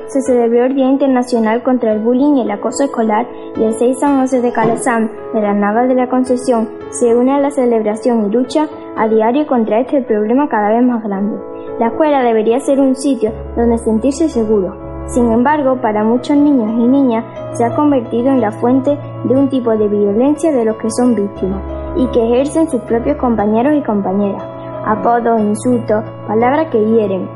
se 0.06 0.20
celebró 0.22 0.66
el 0.66 0.74
Día 0.74 0.88
Internacional 0.88 1.62
contra 1.62 1.92
el 1.92 2.00
Bullying 2.00 2.36
y 2.36 2.42
el 2.42 2.50
Acoso 2.50 2.84
Escolar 2.84 3.26
y 3.56 3.64
el 3.64 3.72
6 3.74 3.98
San 3.98 4.20
José 4.20 4.40
de 4.40 4.52
Calazán 4.52 5.10
de 5.32 5.40
las 5.40 5.56
Navas 5.56 5.88
de 5.88 5.94
la 5.94 6.08
Concesión 6.08 6.68
se 6.90 7.14
une 7.14 7.32
a 7.32 7.40
la 7.40 7.50
celebración 7.50 8.26
y 8.26 8.30
lucha 8.30 8.68
a 8.96 9.08
diario 9.08 9.46
contra 9.46 9.80
este 9.80 10.02
problema 10.02 10.48
cada 10.48 10.68
vez 10.68 10.82
más 10.82 11.02
grande. 11.02 11.38
La 11.78 11.88
escuela 11.88 12.22
debería 12.22 12.60
ser 12.60 12.78
un 12.80 12.94
sitio 12.94 13.32
donde 13.56 13.78
sentirse 13.78 14.28
seguro. 14.28 14.76
Sin 15.06 15.32
embargo, 15.32 15.80
para 15.80 16.04
muchos 16.04 16.36
niños 16.36 16.70
y 16.72 16.86
niñas 16.86 17.24
se 17.52 17.64
ha 17.64 17.74
convertido 17.74 18.28
en 18.28 18.40
la 18.40 18.50
fuente 18.50 18.98
de 19.24 19.34
un 19.34 19.48
tipo 19.48 19.76
de 19.76 19.88
violencia 19.88 20.52
de 20.52 20.64
los 20.64 20.76
que 20.76 20.90
son 20.90 21.14
víctimas 21.14 21.62
y 21.96 22.06
que 22.08 22.22
ejercen 22.22 22.68
sus 22.68 22.82
propios 22.82 23.16
compañeros 23.16 23.74
y 23.76 23.82
compañeras. 23.82 24.42
Apodos, 24.84 25.40
insultos, 25.40 26.04
palabras 26.26 26.70
que 26.70 26.84
hieren, 26.84 27.28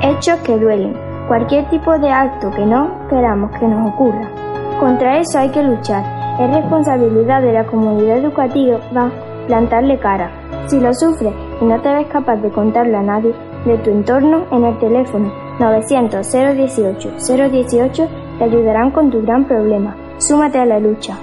hechos 0.00 0.36
que 0.40 0.58
duelen, 0.58 1.03
cualquier 1.28 1.68
tipo 1.70 1.98
de 1.98 2.10
acto 2.10 2.50
que 2.50 2.66
no 2.66 3.08
queramos 3.08 3.50
que 3.58 3.66
nos 3.66 3.92
ocurra. 3.92 4.30
Contra 4.80 5.18
eso 5.18 5.38
hay 5.38 5.50
que 5.50 5.62
luchar. 5.62 6.04
Es 6.40 6.52
responsabilidad 6.52 7.42
de 7.42 7.52
la 7.52 7.64
comunidad 7.64 8.18
educativa 8.18 8.78
plantarle 9.46 9.98
cara. 9.98 10.30
Si 10.66 10.80
lo 10.80 10.92
sufres 10.94 11.32
y 11.60 11.64
no 11.64 11.80
te 11.80 11.92
ves 11.94 12.06
capaz 12.08 12.36
de 12.36 12.50
contarlo 12.50 12.98
a 12.98 13.02
nadie 13.02 13.34
de 13.64 13.78
tu 13.78 13.90
entorno 13.90 14.46
en 14.50 14.64
el 14.64 14.78
teléfono 14.78 15.32
900 15.60 16.32
018 16.32 17.10
018 17.50 18.08
te 18.38 18.44
ayudarán 18.44 18.90
con 18.90 19.10
tu 19.10 19.22
gran 19.22 19.44
problema. 19.44 19.96
Súmate 20.18 20.58
a 20.58 20.66
la 20.66 20.78
lucha. 20.78 21.16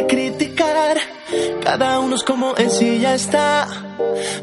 Vale 0.00 0.06
criticar. 0.06 0.96
Cada 1.62 2.00
uno 2.00 2.16
es 2.16 2.22
como 2.24 2.54
es 2.56 2.80
y 2.82 3.00
ya 3.00 3.14
está. 3.14 3.66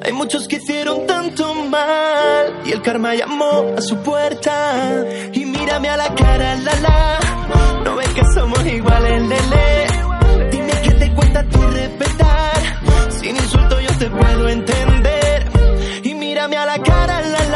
Hay 0.03 0.13
muchos 0.13 0.47
que 0.47 0.57
hicieron 0.57 1.05
tanto 1.05 1.53
mal. 1.53 2.61
Y 2.65 2.71
el 2.71 2.81
karma 2.81 3.15
llamó 3.15 3.73
a 3.77 3.81
su 3.81 3.97
puerta. 3.97 5.05
Y 5.33 5.45
mírame 5.45 5.89
a 5.89 5.97
la 5.97 6.13
cara, 6.15 6.55
la 6.55 6.75
la. 6.75 7.19
No 7.83 7.95
ven 7.95 8.13
que 8.13 8.23
somos 8.33 8.65
iguales, 8.65 9.21
lele. 9.21 10.49
Dime 10.51 10.73
qué 10.83 10.91
te 10.91 11.13
cuesta 11.13 11.43
tu 11.49 11.61
respetar. 11.61 13.11
Sin 13.19 13.35
insulto 13.35 13.79
yo 13.79 13.97
te 13.97 14.09
puedo 14.09 14.49
entender. 14.49 15.51
Y 16.03 16.13
mírame 16.13 16.57
a 16.57 16.65
la 16.65 16.81
cara, 16.81 17.21
la. 17.21 17.46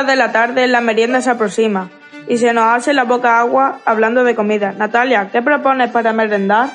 A 0.00 0.02
esta 0.02 0.12
hora 0.12 0.22
de 0.22 0.26
la 0.26 0.32
tarde 0.32 0.66
la 0.66 0.80
merienda 0.80 1.20
se 1.20 1.28
aproxima 1.28 1.90
y 2.26 2.38
se 2.38 2.54
nos 2.54 2.64
hace 2.64 2.94
la 2.94 3.04
boca 3.04 3.38
agua 3.38 3.80
hablando 3.84 4.24
de 4.24 4.34
comida. 4.34 4.72
Natalia, 4.72 5.28
¿qué 5.30 5.42
propones 5.42 5.90
para 5.90 6.14
merendar? 6.14 6.70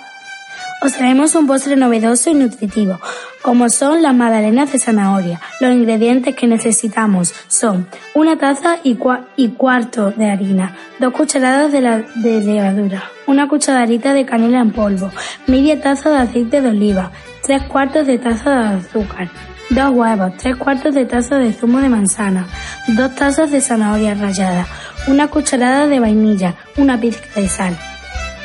Os 0.83 0.93
traemos 0.93 1.33
un 1.33 1.47
postre 1.47 1.75
novedoso 1.75 2.29
y 2.29 2.35
nutritivo, 2.35 2.99
como 3.41 3.69
son 3.69 4.03
las 4.03 4.13
magdalenas 4.13 4.71
de 4.71 4.77
zanahoria. 4.77 5.41
Los 5.59 5.73
ingredientes 5.73 6.35
que 6.35 6.45
necesitamos 6.45 7.33
son 7.47 7.87
una 8.13 8.37
taza 8.37 8.77
y, 8.83 8.95
cua- 8.95 9.25
y 9.35 9.49
cuarto 9.53 10.11
de 10.11 10.29
harina, 10.29 10.75
dos 10.99 11.11
cucharadas 11.11 11.71
de, 11.71 11.81
la- 11.81 12.03
de 12.13 12.41
levadura, 12.41 13.05
una 13.25 13.47
cucharadita 13.47 14.13
de 14.13 14.25
canela 14.27 14.59
en 14.59 14.71
polvo, 14.71 15.09
media 15.47 15.81
taza 15.81 16.11
de 16.11 16.17
aceite 16.17 16.61
de 16.61 16.69
oliva, 16.69 17.09
tres 17.41 17.63
cuartos 17.63 18.05
de 18.05 18.19
taza 18.19 18.51
de 18.51 18.67
azúcar, 18.77 19.29
dos 19.69 19.89
huevos, 19.91 20.31
tres 20.37 20.55
cuartos 20.55 20.93
de 20.93 21.05
taza 21.05 21.37
de 21.37 21.53
zumo 21.53 21.79
de 21.79 21.89
manzana, 21.89 22.47
dos 22.89 23.13
tazas 23.15 23.51
de 23.51 23.61
zanahoria 23.61 24.13
rallada, 24.13 24.65
una 25.07 25.27
cucharada 25.27 25.87
de 25.87 25.99
vainilla, 25.99 26.55
una 26.77 26.99
pizca 26.99 27.39
de 27.39 27.47
sal. 27.47 27.77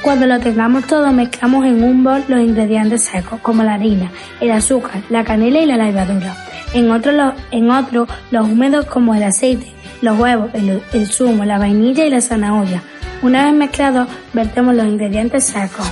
Cuando 0.02 0.26
lo 0.26 0.40
tengamos 0.40 0.86
todo, 0.86 1.12
mezclamos 1.12 1.66
en 1.66 1.84
un 1.84 2.02
bol 2.02 2.24
los 2.28 2.40
ingredientes 2.40 3.04
secos, 3.04 3.38
como 3.40 3.62
la 3.62 3.74
harina, 3.74 4.10
el 4.40 4.50
azúcar, 4.50 5.02
la 5.10 5.24
canela 5.24 5.58
y 5.60 5.66
la 5.66 5.76
levadura. 5.76 6.34
En 6.72 6.90
otro, 6.90 7.12
lo- 7.12 7.34
en 7.50 7.70
otro 7.70 8.06
los 8.30 8.48
húmedos 8.48 8.86
como 8.86 9.14
el 9.14 9.22
aceite, 9.24 9.70
los 10.00 10.18
huevos, 10.18 10.48
el, 10.54 10.80
el 10.94 11.06
zumo, 11.06 11.44
la 11.44 11.58
vainilla 11.58 12.06
y 12.06 12.10
la 12.10 12.22
zanahoria. 12.22 12.82
Una 13.20 13.44
vez 13.44 13.52
mezclados, 13.52 14.08
vertemos 14.32 14.74
los 14.74 14.86
ingredientes 14.86 15.44
secos 15.44 15.86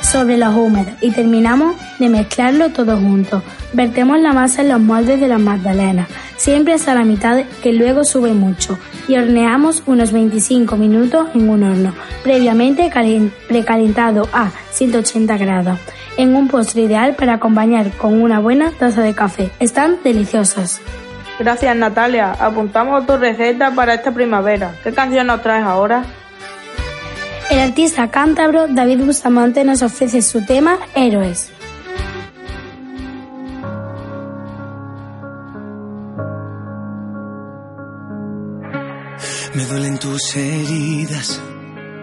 sobre 0.00 0.38
los 0.38 0.54
húmedos 0.54 0.94
y 1.00 1.10
terminamos 1.10 1.74
de 1.98 2.08
mezclarlo 2.08 2.68
todo 2.70 2.96
junto. 2.98 3.42
Vertemos 3.72 4.18
la 4.20 4.32
masa 4.32 4.62
en 4.62 4.68
los 4.70 4.80
moldes 4.80 5.20
de 5.20 5.28
las 5.28 5.40
magdalenas, 5.40 6.08
siempre 6.36 6.74
hasta 6.74 6.92
la 6.94 7.04
mitad 7.04 7.44
que 7.62 7.72
luego 7.72 8.02
sube 8.04 8.32
mucho 8.32 8.76
y 9.06 9.16
horneamos 9.16 9.84
unos 9.86 10.10
25 10.10 10.76
minutos 10.76 11.28
en 11.34 11.48
un 11.48 11.62
horno 11.62 11.94
previamente 12.24 12.90
calen- 12.90 13.30
precalentado 13.48 14.28
a 14.32 14.50
180 14.72 15.36
grados. 15.38 15.78
En 16.16 16.34
un 16.34 16.48
postre 16.48 16.82
ideal 16.82 17.14
para 17.14 17.34
acompañar 17.34 17.90
con 17.92 18.20
una 18.20 18.40
buena 18.40 18.72
taza 18.72 19.02
de 19.02 19.14
café. 19.14 19.50
Están 19.60 19.98
deliciosas. 20.02 20.80
Gracias 21.38 21.74
Natalia, 21.76 22.32
apuntamos 22.32 23.06
tu 23.06 23.16
receta 23.16 23.70
para 23.74 23.94
esta 23.94 24.10
primavera. 24.12 24.74
¿Qué 24.82 24.92
canción 24.92 25.28
nos 25.28 25.40
traes 25.42 25.64
ahora? 25.64 26.02
El 27.50 27.60
artista 27.60 28.08
cántabro 28.10 28.66
David 28.68 28.98
Bustamante 29.04 29.64
nos 29.64 29.82
ofrece 29.82 30.20
su 30.22 30.44
tema 30.44 30.76
Héroes. 30.94 31.50
Me 39.52 39.64
duelen 39.66 39.98
tus 39.98 40.36
heridas, 40.36 41.40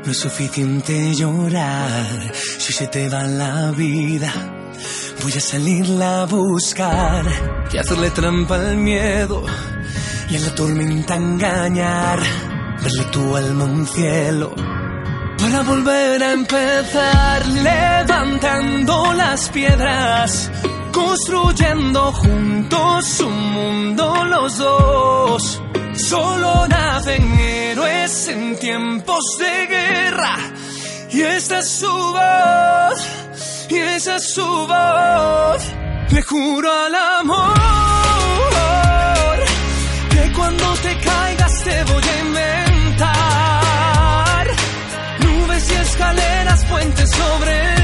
no 0.03 0.11
es 0.11 0.17
suficiente 0.17 1.15
llorar. 1.15 2.33
Si 2.33 2.73
se 2.73 2.87
te 2.87 3.07
va 3.07 3.23
la 3.23 3.71
vida, 3.71 4.33
voy 5.23 5.31
a 5.31 5.39
salirla 5.39 6.23
a 6.23 6.25
buscar 6.25 7.25
y 7.71 7.77
hacerle 7.77 8.11
trampa 8.11 8.55
al 8.55 8.75
miedo 8.75 9.43
y 10.29 10.35
a 10.35 10.39
la 10.41 10.55
tormenta 10.55 11.15
engañar. 11.15 12.19
Verle 12.83 13.03
tu 13.05 13.35
alma 13.37 13.63
un 13.63 13.87
cielo 13.87 14.53
para 15.39 15.61
volver 15.63 16.23
a 16.23 16.33
empezar, 16.33 17.47
levantando 17.47 19.13
las 19.13 19.49
piedras, 19.49 20.51
construyendo 20.91 22.11
juntos 22.11 23.19
un 23.21 23.53
mundo 23.53 24.25
los 24.25 24.57
dos. 24.57 25.61
Solo 25.97 26.67
nacen 26.67 27.39
héroes 27.39 28.27
en 28.27 28.55
tiempos 28.59 29.37
de 29.39 29.65
guerra. 29.67 30.37
Y 31.09 31.21
esta 31.21 31.59
es 31.59 31.69
su 31.69 31.87
voz, 31.87 33.01
y 33.69 33.75
esa 33.77 34.17
es 34.17 34.33
su 34.33 34.45
voz. 34.45 35.63
Le 36.11 36.21
juro 36.21 36.71
al 36.71 36.95
amor 37.19 37.55
que 40.11 40.31
cuando 40.33 40.73
te 40.75 40.99
caigas 40.99 41.63
te 41.63 41.83
voy 41.85 42.03
a 42.03 42.19
inventar. 42.27 43.17
Nubes 45.19 45.71
y 45.71 45.73
escaleras, 45.73 46.65
puentes 46.65 47.09
sobre 47.09 47.76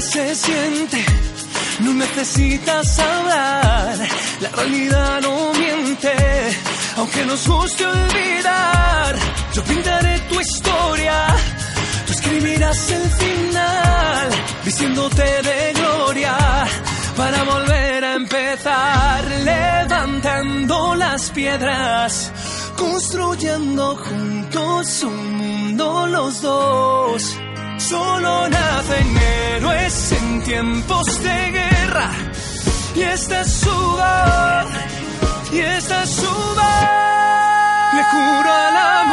se 0.00 0.34
siente, 0.34 1.04
no 1.80 1.92
necesitas 1.92 2.98
hablar. 2.98 3.98
La 4.40 4.48
realidad 4.48 5.20
no 5.20 5.52
miente, 5.52 6.12
aunque 6.96 7.24
nos 7.26 7.46
guste 7.46 7.86
olvidar. 7.86 9.16
Yo 9.52 9.64
pintaré 9.64 10.18
tu 10.20 10.40
historia, 10.40 11.26
tú 12.06 12.12
escribirás 12.12 12.90
el 12.90 13.10
final, 13.10 14.28
vistiéndote 14.64 15.22
de 15.22 15.72
gloria 15.74 16.36
para 17.16 17.42
volver 17.44 18.04
a 18.04 18.14
empezar. 18.14 19.24
Levantando 19.44 20.94
las 20.94 21.30
piedras, 21.30 22.32
construyendo 22.76 23.96
juntos 23.96 25.02
un 25.02 25.36
mundo 25.36 26.06
los 26.06 26.40
dos. 26.40 27.36
Solo 27.90 28.48
nacen 28.48 29.16
héroes 29.16 30.12
en 30.12 30.42
tiempos 30.44 31.20
de 31.24 31.50
guerra. 31.50 32.08
Y 32.94 33.02
esta 33.02 33.40
es 33.40 33.52
su 33.52 33.68
voz, 33.68 34.70
y 35.50 35.58
esta 35.58 36.04
es 36.04 36.10
su 36.10 36.30
voz. 36.30 37.94
Le 37.96 38.04
juro 38.04 38.48
al 38.48 38.76
amor 38.76 39.09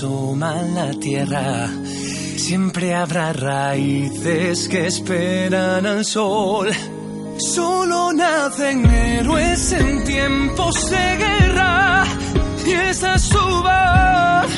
asoma 0.00 0.62
la 0.62 0.90
tierra. 0.92 1.68
Siempre 2.36 2.94
habrá 2.94 3.34
raíces 3.34 4.66
que 4.66 4.86
esperan 4.86 5.84
al 5.84 6.06
sol. 6.06 6.70
Solo 7.36 8.10
nacen 8.14 8.86
héroes 8.86 9.72
en 9.72 10.04
tiempos 10.04 10.90
de 10.90 11.16
guerra. 11.18 12.04
Y 12.66 12.70
esa 12.70 13.16
es 13.16 13.22
su 13.22 13.38
voz, 13.38 14.50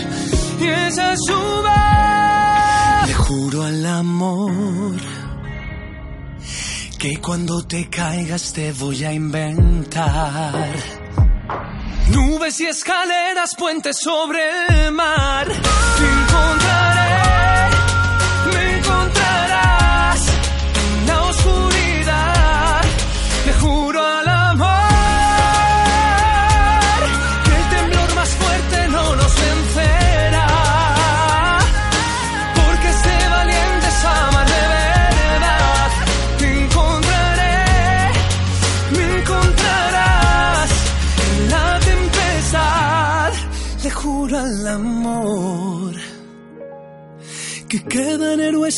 y 0.60 0.66
esa 0.68 1.12
es 1.12 1.20
su 1.26 1.34
voz. 1.34 3.08
Le 3.08 3.14
juro 3.14 3.62
al 3.64 3.86
amor 3.86 5.00
que 7.00 7.16
cuando 7.16 7.66
te 7.66 7.90
caigas 7.90 8.52
te 8.52 8.72
voy 8.72 9.04
a 9.04 9.12
inventar. 9.12 11.01
Nubes 12.12 12.60
y 12.60 12.66
escaleras, 12.66 13.54
puentes 13.56 13.96
sobre 13.98 14.40
el 14.68 14.92
mar. 14.92 15.48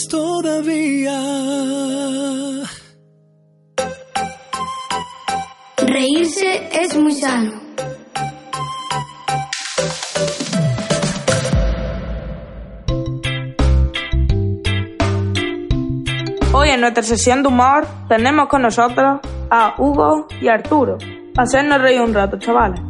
Todavía. 0.09 1.20
Reírse 5.76 6.68
es 6.72 6.96
muy 6.96 7.12
sano. 7.12 7.52
Hoy 16.52 16.70
en 16.70 16.80
nuestra 16.80 17.02
sesión 17.02 17.42
de 17.42 17.48
humor 17.48 17.87
tenemos 18.09 18.48
con 18.48 18.62
nosotros 18.62 19.20
a 19.50 19.74
Hugo 19.78 20.26
y 20.40 20.48
Arturo. 20.48 20.98
Para 21.35 21.44
hacernos 21.44 21.80
reír 21.80 22.00
un 22.00 22.14
rato, 22.14 22.38
chavales. 22.38 22.80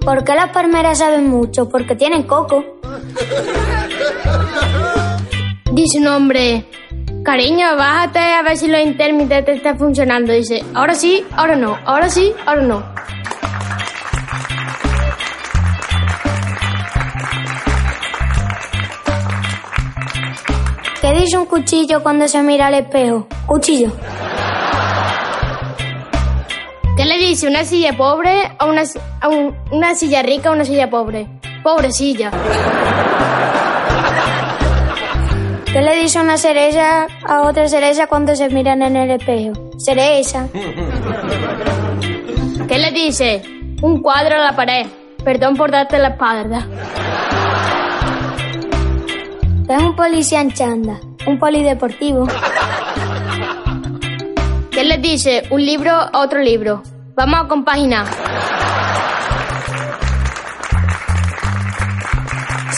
¿Por 0.00 0.24
qué 0.24 0.34
las 0.34 0.50
palmeras 0.50 0.98
saben 0.98 1.28
mucho? 1.28 1.68
Porque 1.68 1.94
tienen 1.94 2.22
coco. 2.22 2.64
Dice 5.90 6.00
un 6.00 6.08
hombre, 6.08 6.66
cariño, 7.24 7.74
bájate 7.78 8.18
a 8.18 8.42
ver 8.42 8.58
si 8.58 8.68
los 8.68 8.78
intermitentes 8.78 9.56
están 9.56 9.78
funcionando. 9.78 10.34
Dice, 10.34 10.62
ahora 10.74 10.94
sí, 10.94 11.24
ahora 11.34 11.56
no, 11.56 11.78
ahora 11.86 12.10
sí, 12.10 12.30
ahora 12.44 12.60
no. 12.60 12.84
¿Qué 21.00 21.12
dice 21.12 21.38
un 21.38 21.46
cuchillo 21.46 22.02
cuando 22.02 22.26
se 22.28 22.42
mira 22.42 22.66
al 22.66 22.74
espejo? 22.74 23.26
Cuchillo. 23.46 23.92
¿Qué 26.96 27.04
le 27.04 27.16
dice 27.18 27.46
una 27.46 27.64
silla 27.64 27.96
pobre 27.96 28.50
a 28.58 28.64
una, 28.66 28.82
a 29.20 29.28
un- 29.28 29.56
una 29.70 29.94
silla 29.94 30.22
rica 30.22 30.48
a 30.48 30.52
una 30.52 30.64
silla 30.64 30.90
pobre? 30.90 31.28
Pobre 31.62 31.92
silla. 31.92 32.30
¿Qué 35.72 35.82
le 35.82 35.96
dice 35.96 36.18
una 36.18 36.38
cereza 36.38 37.06
a 37.26 37.42
otra 37.42 37.68
cereza 37.68 38.06
cuando 38.06 38.34
se 38.34 38.48
miran 38.48 38.82
en 38.82 38.96
el 38.96 39.10
espejo? 39.10 39.70
Cereza. 39.78 40.48
¿Qué 42.66 42.78
le 42.78 42.90
dice? 42.90 43.42
Un 43.82 44.00
cuadro 44.00 44.36
a 44.36 44.38
la 44.38 44.56
pared. 44.56 44.86
Perdón 45.22 45.56
por 45.56 45.70
darte 45.70 45.98
la 45.98 46.08
espalda. 46.08 46.66
¿Qué 49.66 49.74
es 49.74 49.82
un 49.82 49.94
policía 49.94 50.40
en 50.40 50.52
chanda? 50.52 51.00
Un 51.26 51.38
polideportivo. 51.38 52.26
¿Qué 54.70 54.84
le 54.84 54.96
dice? 54.96 55.42
Un 55.50 55.66
libro 55.66 55.90
a 55.90 56.18
otro 56.18 56.38
libro. 56.38 56.82
Vamos 57.14 57.40
a 57.44 57.48
compaginar. 57.48 58.06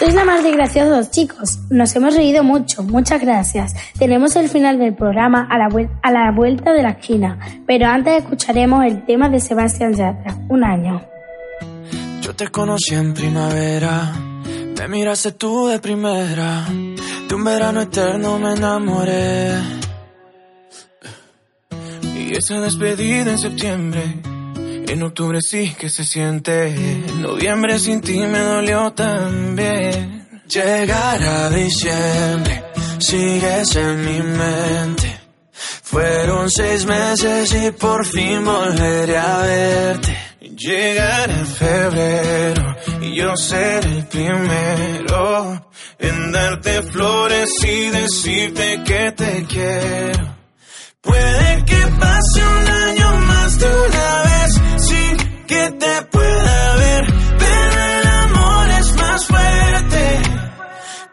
Sois 0.01 0.15
la 0.15 0.25
más 0.25 0.43
de 0.43 0.53
graciosos, 0.53 1.11
chicos. 1.11 1.59
Nos 1.69 1.95
hemos 1.95 2.17
reído 2.17 2.43
mucho. 2.43 2.83
Muchas 2.83 3.21
gracias. 3.21 3.75
Tenemos 3.99 4.35
el 4.35 4.49
final 4.49 4.79
del 4.79 4.95
programa 4.95 5.47
a 5.51 5.59
la, 5.59 5.69
a 6.01 6.11
la 6.11 6.33
vuelta 6.33 6.73
de 6.73 6.83
la 6.83 6.93
esquina. 6.93 7.39
Pero 7.67 7.87
antes 7.87 8.23
escucharemos 8.23 8.83
el 8.87 9.05
tema 9.05 9.29
de 9.29 9.41
Sebastián 9.41 9.93
Yatra. 9.93 10.39
Un 10.49 10.65
año. 10.65 11.03
Yo 12.23 12.35
te 12.35 12.49
conocí 12.49 12.95
en 12.95 13.13
primavera, 13.13 14.15
me 14.79 14.89
miraste 14.89 15.33
tú 15.33 15.67
de 15.67 15.79
primera, 15.81 16.65
de 17.29 17.35
un 17.35 17.45
verano 17.45 17.83
eterno 17.83 18.39
me 18.39 18.55
enamoré. 18.55 19.53
Y 22.17 22.35
esa 22.35 22.59
despedida 22.59 23.33
en 23.33 23.39
septiembre, 23.39 24.03
en 24.91 25.03
octubre 25.05 25.39
sí 25.41 25.75
que 25.79 25.89
se 25.89 26.05
siente, 26.05 26.69
en 26.69 27.23
noviembre 27.23 27.79
sin 27.79 28.01
ti 28.01 28.19
me 28.19 28.41
dolió 28.41 28.93
también. 28.93 30.43
Llegar 30.49 31.23
a 31.23 31.51
diciembre, 31.51 32.65
sigues 32.99 33.77
en 33.77 34.05
mi 34.05 34.21
mente. 34.21 35.21
Fueron 35.53 36.51
seis 36.51 36.85
meses 36.87 37.55
y 37.55 37.71
por 37.71 38.05
fin 38.05 38.45
volveré 38.45 39.17
a 39.17 39.39
verte. 39.39 40.17
Llegará 40.41 41.45
febrero 41.47 42.77
y 43.01 43.17
yo 43.17 43.37
seré 43.37 43.99
el 43.99 44.07
primero 44.07 45.71
en 45.99 46.33
darte 46.33 46.83
flores 46.83 47.51
y 47.65 47.91
decirte 47.91 48.83
que 48.85 49.13
te 49.13 49.47
quiero. 49.49 50.37
Puede 51.01 51.65
que 51.65 51.87
pase 51.99 52.43
un 52.43 52.69
año 52.69 53.17
más 53.27 53.59
de 53.59 53.67
una 53.67 54.23
vez 54.23 54.30
que 55.51 55.69
te 55.73 56.03
pueda 56.13 56.75
ver, 56.77 57.05
pero 57.39 57.81
el 57.99 58.07
amor 58.07 58.71
es 58.79 58.95
más 58.95 59.27
fuerte. 59.27 60.23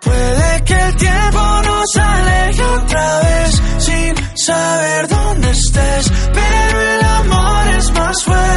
Puede 0.01 0.63
que 0.63 0.73
el 0.75 0.95
tiempo 0.95 1.39
nos 1.65 1.97
aleje 1.97 2.63
otra 2.63 3.19
vez 3.21 3.61
sin 3.79 4.15
saber 4.37 5.07
dónde 5.07 5.49
estés, 5.49 6.11
pero 6.33 6.81
el 6.81 7.03
amor 7.03 7.67
es 7.79 7.91
más 7.93 8.23
fuerte. 8.23 8.56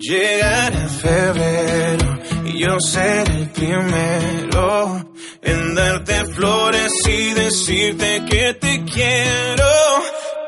Llegará 0.00 0.88
febrero 0.88 2.18
y 2.46 2.58
yo 2.58 2.80
seré 2.80 3.34
el 3.34 3.50
primero 3.50 5.12
en 5.42 5.74
darte 5.74 6.24
flores 6.24 6.90
y 7.06 7.34
decirte 7.34 8.24
que 8.30 8.54
te 8.54 8.84
quiero. 8.84 9.70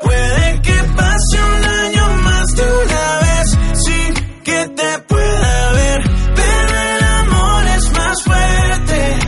Puede 0.01 0.61
que 0.63 0.73
pase 0.97 1.37
un 1.37 1.65
año 1.65 2.07
más 2.23 2.47
de 2.55 2.63
una 2.63 3.19
vez 3.19 3.57
sin 3.85 4.41
que 4.43 4.67
te 4.75 4.99
pueda 5.07 5.71
ver, 5.73 6.01
pero 6.35 6.75
el 6.95 7.03
amor 7.03 7.67
es 7.77 7.91
más 7.91 8.23
fuerte. 8.23 9.19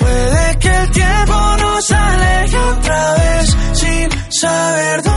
Puede 0.00 0.58
que 0.58 0.68
el 0.68 0.90
tiempo 0.90 1.56
nos 1.60 1.90
aleje 1.92 2.56
otra 2.56 3.14
vez 3.14 3.56
sin 3.74 4.32
saber 4.32 5.07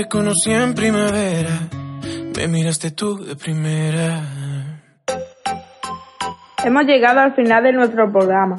te 0.00 0.08
conocí 0.08 0.50
en 0.50 0.74
primavera, 0.74 1.68
me 2.34 2.48
miraste 2.48 2.90
tú 2.92 3.22
de 3.22 3.36
primera. 3.36 4.22
Hemos 6.64 6.84
llegado 6.86 7.20
al 7.20 7.34
final 7.34 7.62
de 7.64 7.72
nuestro 7.72 8.10
programa. 8.10 8.56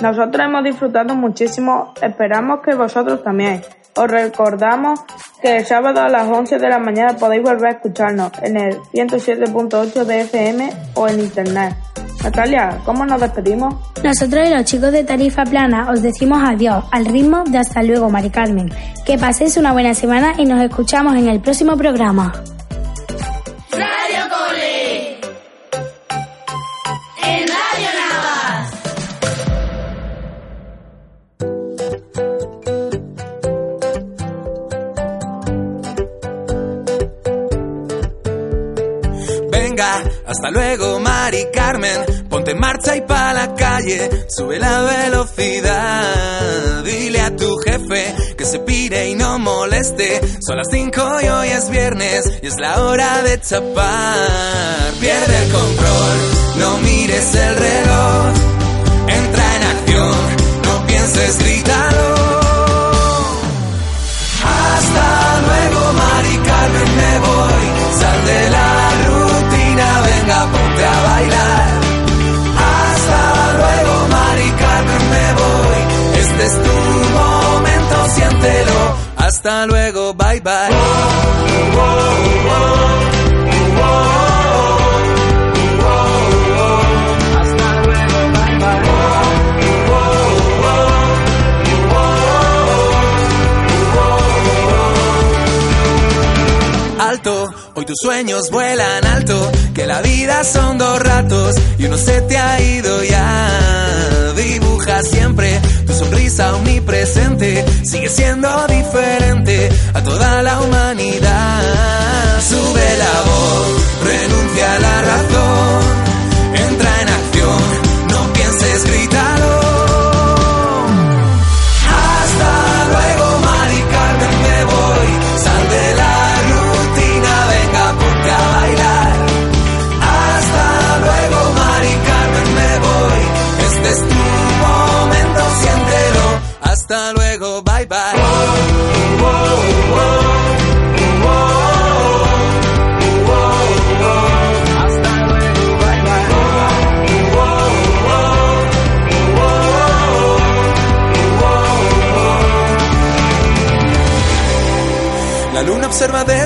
Nosotros 0.00 0.46
hemos 0.46 0.64
disfrutado 0.64 1.14
muchísimo, 1.14 1.92
esperamos 2.00 2.60
que 2.64 2.74
vosotros 2.74 3.22
también. 3.22 3.60
Os 3.96 4.10
recordamos 4.10 5.00
que 5.42 5.58
el 5.58 5.66
sábado 5.66 6.00
a 6.00 6.08
las 6.08 6.26
11 6.26 6.58
de 6.58 6.68
la 6.70 6.78
mañana 6.78 7.18
podéis 7.18 7.42
volver 7.42 7.66
a 7.66 7.72
escucharnos 7.72 8.32
en 8.42 8.56
el 8.56 8.78
107.8 8.78 10.04
de 10.04 10.20
FM 10.22 10.70
o 10.94 11.06
en 11.06 11.20
internet. 11.20 11.74
Natalia, 12.22 12.78
¿cómo 12.84 13.04
nos 13.06 13.20
despedimos? 13.20 13.74
Nosotros 14.02 14.46
y 14.46 14.50
los 14.54 14.64
chicos 14.64 14.92
de 14.92 15.04
Tarifa 15.04 15.44
Plana 15.44 15.90
os 15.90 16.02
decimos 16.02 16.40
adiós 16.44 16.84
al 16.90 17.06
ritmo 17.06 17.44
de 17.44 17.58
hasta 17.58 17.82
luego, 17.82 18.10
Mari 18.10 18.30
Carmen. 18.30 18.70
Que 19.06 19.16
paséis 19.18 19.56
una 19.56 19.72
buena 19.72 19.94
semana 19.94 20.34
y 20.36 20.44
nos 20.44 20.60
escuchamos 20.62 21.14
en 21.16 21.28
el 21.28 21.40
próximo 21.40 21.76
programa. 21.76 22.32
Radio 23.70 24.28
Cole. 24.30 25.18
En 27.22 27.46
Radio 27.46 27.90
Navas. 27.98 28.74
Venga, 39.50 40.02
hasta 40.28 40.50
luego, 40.50 41.00
Mari 41.00 41.46
Carmen. 41.52 42.04
Ponte 42.28 42.50
en 42.50 42.58
marcha 42.58 42.94
y 42.96 43.00
pa' 43.00 43.32
la 43.32 43.54
calle, 43.54 44.26
sube 44.28 44.58
la 44.58 44.82
velocidad. 44.82 46.84
Dile 46.84 47.20
a 47.20 47.34
tu 47.34 47.56
jefe 47.58 48.14
que 48.36 48.44
se 48.44 48.58
pire 48.60 49.08
y 49.08 49.14
no 49.14 49.38
moleste. 49.38 50.20
Son 50.46 50.58
las 50.58 50.68
5 50.70 51.20
y 51.22 51.28
hoy 51.28 51.48
es 51.48 51.70
viernes 51.70 52.30
y 52.42 52.46
es 52.46 52.60
la 52.60 52.82
hora 52.82 53.22
de 53.22 53.40
chapar. 53.40 54.92
Pierde 55.00 55.44
el 55.44 55.50
control, 55.50 56.18
no 56.58 56.76
mires 56.78 57.34
el 57.34 57.56
reloj. 57.56 58.34
Entra 59.08 59.56
en 59.56 59.62
acción, 59.62 60.14
no 60.64 60.86
pienses, 60.86 61.38
grítalo. 61.38 62.14
Hasta 64.44 65.40
luego, 65.46 65.92
Mari 65.94 66.36
Carmen, 66.36 66.96
me 66.96 67.18
voy. 67.18 67.98
Sal 67.98 68.24
de 68.26 68.50
la 68.50 68.77
Hasta 79.28 79.66
luego, 79.66 80.14
bye 80.14 80.40
bye. 80.40 80.52
Alto, 96.98 97.54
hoy 97.74 97.84
tus 97.84 97.96
sueños 98.00 98.50
vuelan 98.50 99.04
alto, 99.04 99.52
que 99.74 99.86
la 99.86 100.00
vida 100.00 100.42
son 100.42 100.78
dos 100.78 101.02
ratos 101.02 101.54
y 101.78 101.84
uno 101.84 101.98
se 101.98 102.22
te 102.22 102.38
ha 102.38 102.62
ido 102.62 103.04
ya. 103.04 104.32
Dibuja 104.36 105.02
siempre 105.02 105.60
tu 105.88 105.94
sonrisa 105.94 106.54
omnipresente, 106.54 107.64
sigue 107.82 108.08
siendo 108.08 108.48
diferente 108.66 109.70
a 109.94 110.02
toda 110.02 110.42
la 110.42 110.60
humanidad. 110.60 112.40
Sube 112.40 112.88
la 113.04 113.14
voz, 113.28 113.68
renuncia 114.04 114.74
a 114.74 114.78
la 114.78 115.02
razón, 115.10 115.57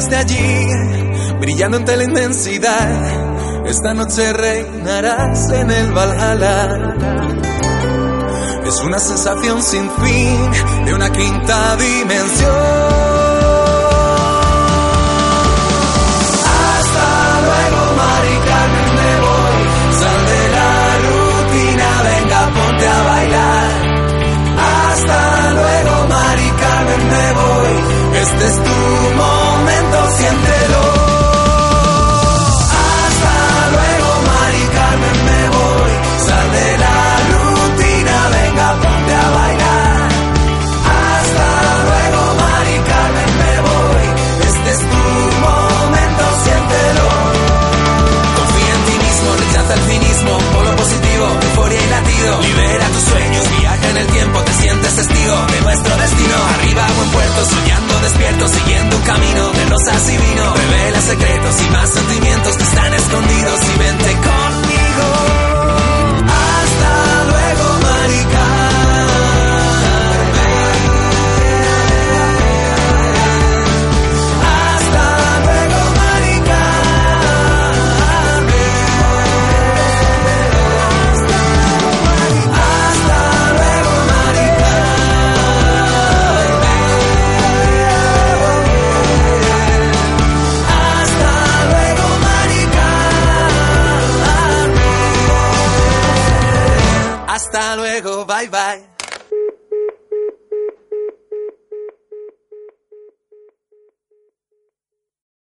desde 0.03 0.17
allí, 0.17 0.67
brillando 1.41 1.77
entre 1.77 1.97
la 1.97 2.05
inmensidad. 2.05 3.67
Esta 3.67 3.95
noche 3.95 4.33
reinarás 4.33 5.51
en 5.51 5.71
el 5.71 5.93
Valhalla. 5.93 6.95
Es 8.67 8.81
una 8.81 8.99
sensación 8.99 9.63
sin 9.63 9.89
fin 9.91 10.85
de 10.87 10.95
una 10.95 11.11
quinta 11.11 11.77
dimensión. 11.77 12.51
Hasta 16.45 17.41
luego, 17.43 17.95
Mari 17.97 18.43